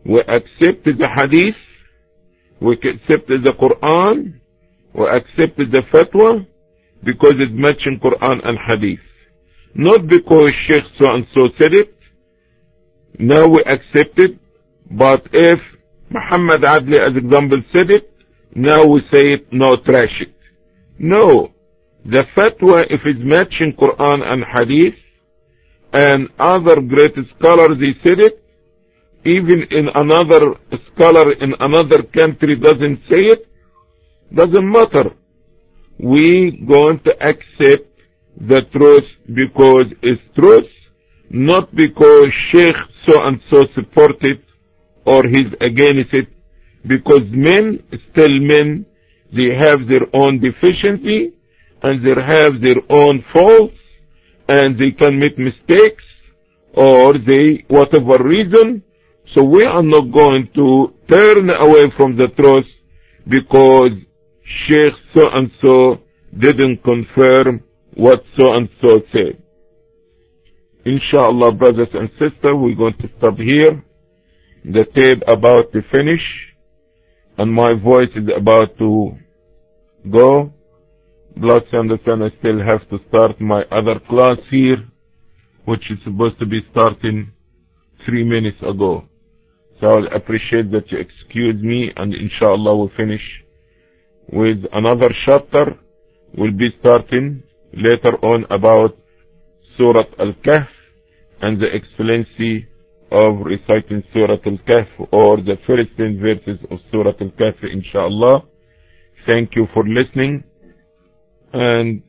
We 0.06 0.20
accept 0.22 0.86
the 0.86 1.10
hadith, 1.16 1.56
we 2.62 2.74
accept 2.76 3.28
the 3.28 3.54
Quran, 3.60 4.40
we 4.94 5.06
accept 5.08 5.58
the 5.58 5.84
fatwa 5.92 6.46
because 7.04 7.34
it 7.38 7.52
matching 7.52 8.00
Quran 8.00 8.48
and 8.48 8.58
hadith. 8.58 9.00
Not 9.74 10.08
because 10.08 10.52
Sheikh 10.66 10.84
so 11.00 11.10
and 11.10 11.28
so 11.34 11.50
said 11.60 11.74
it, 11.74 11.96
now 13.18 13.48
we 13.48 13.62
accept 13.64 14.20
it, 14.20 14.40
but 14.90 15.28
if 15.34 15.60
Muhammad 16.10 16.62
Adli 16.62 17.00
as 17.00 17.16
example 17.16 17.62
said 17.74 17.92
it, 17.92 18.12
now 18.56 18.86
we 18.86 19.02
say 19.12 19.34
it, 19.34 19.54
no 19.54 19.76
trash 19.78 20.22
it. 20.22 20.34
No. 20.98 21.54
The 22.06 22.26
fatwa, 22.36 22.86
if 22.90 23.02
it's 23.06 23.20
matching 23.22 23.74
Quran 23.74 24.24
and 24.26 24.44
hadith, 24.44 24.96
and 25.94 26.30
other 26.40 26.82
great 26.82 27.16
scholars 27.38 27.78
they 27.80 27.94
said 28.04 28.20
it. 28.20 28.44
Even 29.26 29.64
in 29.64 29.90
another 29.96 30.56
scholar 30.88 31.34
in 31.34 31.54
another 31.60 32.04
country 32.04 32.56
doesn't 32.56 33.02
say 33.10 33.22
it. 33.36 33.48
Doesn't 34.34 34.72
matter. 34.72 35.12
We 35.98 36.52
going 36.66 37.00
to 37.02 37.12
accept 37.22 37.88
the 38.38 38.62
truth 38.72 39.08
because 39.34 39.88
it's 40.02 40.22
truth 40.36 40.70
not 41.30 41.76
because 41.76 42.32
sheikh 42.50 42.76
so 43.06 43.22
and 43.24 43.42
so 43.52 43.68
support 43.76 44.24
it 44.24 44.42
or 45.06 45.28
he's 45.28 45.54
against 45.62 46.14
it. 46.14 46.28
Because 46.88 47.24
men 47.30 47.84
still 48.12 48.40
men 48.40 48.86
they 49.34 49.54
have 49.56 49.88
their 49.88 50.08
own 50.14 50.40
deficiency 50.40 51.34
and 51.84 52.06
they 52.06 52.22
have 52.22 52.62
their 52.62 52.82
own 52.90 53.24
faults 53.34 53.76
and 54.50 54.78
they 54.78 54.92
can 54.92 55.20
make 55.20 55.38
mistakes 55.38 56.04
or 56.74 57.18
they, 57.18 57.64
whatever 57.68 58.22
reason. 58.24 58.84
So 59.34 59.44
we 59.44 59.64
are 59.64 59.84
not 59.84 60.12
going 60.12 60.50
to 60.56 60.94
turn 61.10 61.50
away 61.52 61.92
from 61.96 62.18
the 62.18 62.28
truth 62.30 62.66
because 63.28 63.92
Sheikh 64.44 64.94
so 65.14 65.30
and 65.30 65.52
so 65.62 66.00
didn't 66.38 66.84
confirm 66.84 67.64
what 67.94 68.24
so 68.38 68.54
and 68.54 68.70
so 68.82 69.02
said. 69.14 69.42
Inshallah, 70.84 71.52
brothers 71.52 71.90
and 71.94 72.10
sisters, 72.12 72.56
we're 72.56 72.76
going 72.76 72.98
to 72.98 73.10
stop 73.18 73.38
here. 73.38 73.84
The 74.66 74.86
tape 74.96 75.22
about 75.28 75.72
to 75.74 75.82
finish 75.92 76.22
and 77.38 77.54
my 77.54 77.74
voice 77.74 78.10
is 78.16 78.28
about 78.36 78.78
to 78.80 79.16
go. 80.10 80.52
Blood 81.40 81.74
understand 81.74 82.22
I 82.22 82.32
still 82.40 82.60
have 82.62 82.90
to 82.90 83.00
start 83.08 83.40
my 83.40 83.64
other 83.72 83.98
class 83.98 84.38
here, 84.50 84.84
which 85.64 85.90
is 85.90 85.98
supposed 86.04 86.38
to 86.40 86.46
be 86.46 86.68
starting 86.72 87.32
three 88.06 88.26
minutes 88.26 88.58
ago. 88.62 89.06
So 89.80 89.88
I'll 89.88 90.08
appreciate 90.08 90.70
that 90.72 90.92
you 90.92 90.98
excuse 90.98 91.56
me 91.64 91.94
and 91.96 92.14
inshallah 92.14 92.76
we'll 92.76 92.92
finish 92.98 93.22
with 94.34 94.66
another 94.74 95.10
chapter. 95.26 95.80
We'll 96.38 96.52
be 96.52 96.76
starting 96.82 97.42
later 97.72 98.18
on 98.18 98.46
about 98.50 98.98
Surah 99.78 100.12
Al-Kahf 100.20 100.68
and 101.42 101.58
the 101.58 101.74
excellency 101.74 102.68
of 103.14 103.40
reciting 103.46 104.04
Surah 104.12 104.40
Al-Kahf 104.46 104.90
or 105.14 105.38
the 105.38 105.58
first 105.66 105.88
10 105.96 106.20
verses 106.20 106.60
of 106.70 106.80
Surah 106.92 107.14
Al-Kahf 107.22 107.64
inshallah. 107.64 108.44
Thank 109.26 109.56
you 109.56 109.70
for 109.74 109.88
listening 109.88 110.44
and 111.54 112.02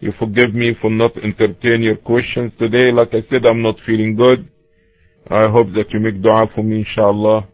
you 0.00 0.12
forgive 0.12 0.54
me 0.54 0.74
for 0.80 0.90
not 0.90 1.16
entertain 1.16 1.82
your 1.82 1.96
questions 1.96 2.52
today. 2.58 2.90
Like 2.90 3.14
I 3.14 3.22
said, 3.28 3.44
I'm 3.44 3.62
not 3.62 3.80
feeling 3.80 4.16
good. 4.16 4.48
I 5.28 5.48
hope 5.48 5.72
that 5.74 5.92
you 5.92 6.00
make 6.00 6.22
dua 6.22 6.48
for 6.54 6.62
me, 6.62 6.78
inshallah. 6.78 7.46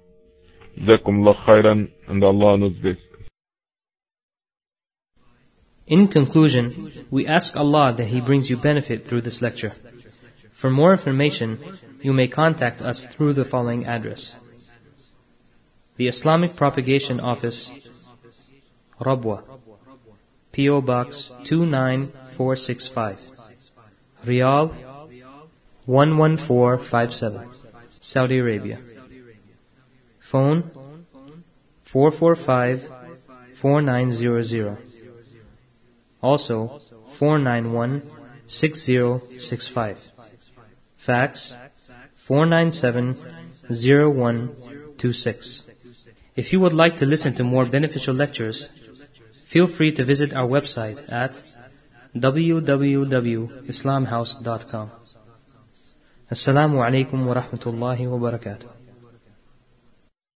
Jazakum 0.79 1.27
Allah 1.27 1.35
khairan, 1.47 1.91
and 2.09 2.23
Allah 2.23 2.57
knows 2.57 2.75
best. 2.75 3.01
In 5.87 6.09
conclusion, 6.09 7.07
we 7.11 7.27
ask 7.27 7.57
Allah 7.57 7.93
that 7.97 8.09
He 8.09 8.21
brings 8.21 8.51
you 8.51 8.57
benefit 8.57 9.07
through 9.07 9.23
this 9.23 9.41
lecture. 9.41 9.73
For 10.53 10.71
more 10.71 10.93
information, 10.93 11.79
you 12.03 12.13
may 12.13 12.29
contact 12.29 12.83
us 12.83 13.05
through 13.05 13.35
the 13.35 13.45
following 13.45 13.87
address. 13.87 14.35
The 15.97 16.09
Islamic 16.09 16.57
Propagation 16.57 17.21
Office, 17.21 17.71
Rabwa, 19.01 19.56
P.O. 20.57 20.81
Box 20.81 21.35
29465, 21.45 23.21
Riyadh 24.25 24.75
11457, 25.87 27.49
Saudi 28.01 28.39
Arabia. 28.39 28.79
Phone 30.19 30.71
445 31.83 32.91
4900. 33.53 34.79
Also 36.23 36.81
491 37.11 38.11
6065. 38.47 40.11
Fax 40.97 41.55
497 42.15 43.15
0126. 43.69 45.69
If 46.35 46.55
you 46.55 46.61
would 46.61 46.73
like 46.73 46.97
to 46.97 47.05
listen 47.05 47.35
to 47.35 47.45
more 47.45 47.67
beneficial 47.67 48.15
lectures, 48.15 48.71
feel 49.47 49.67
free 49.67 49.93
to 49.93 50.05
visit 50.05 50.35
our 50.35 50.49
website 50.49 51.03
at 51.09 51.43
www.islamhouse.com 52.15 54.91
Assalamu 56.29 56.83
alaikum 56.83 57.23
wa 57.25 57.35
rahmatullahi 57.39 58.09
wa 58.11 58.19
barakatuh. 58.19 58.76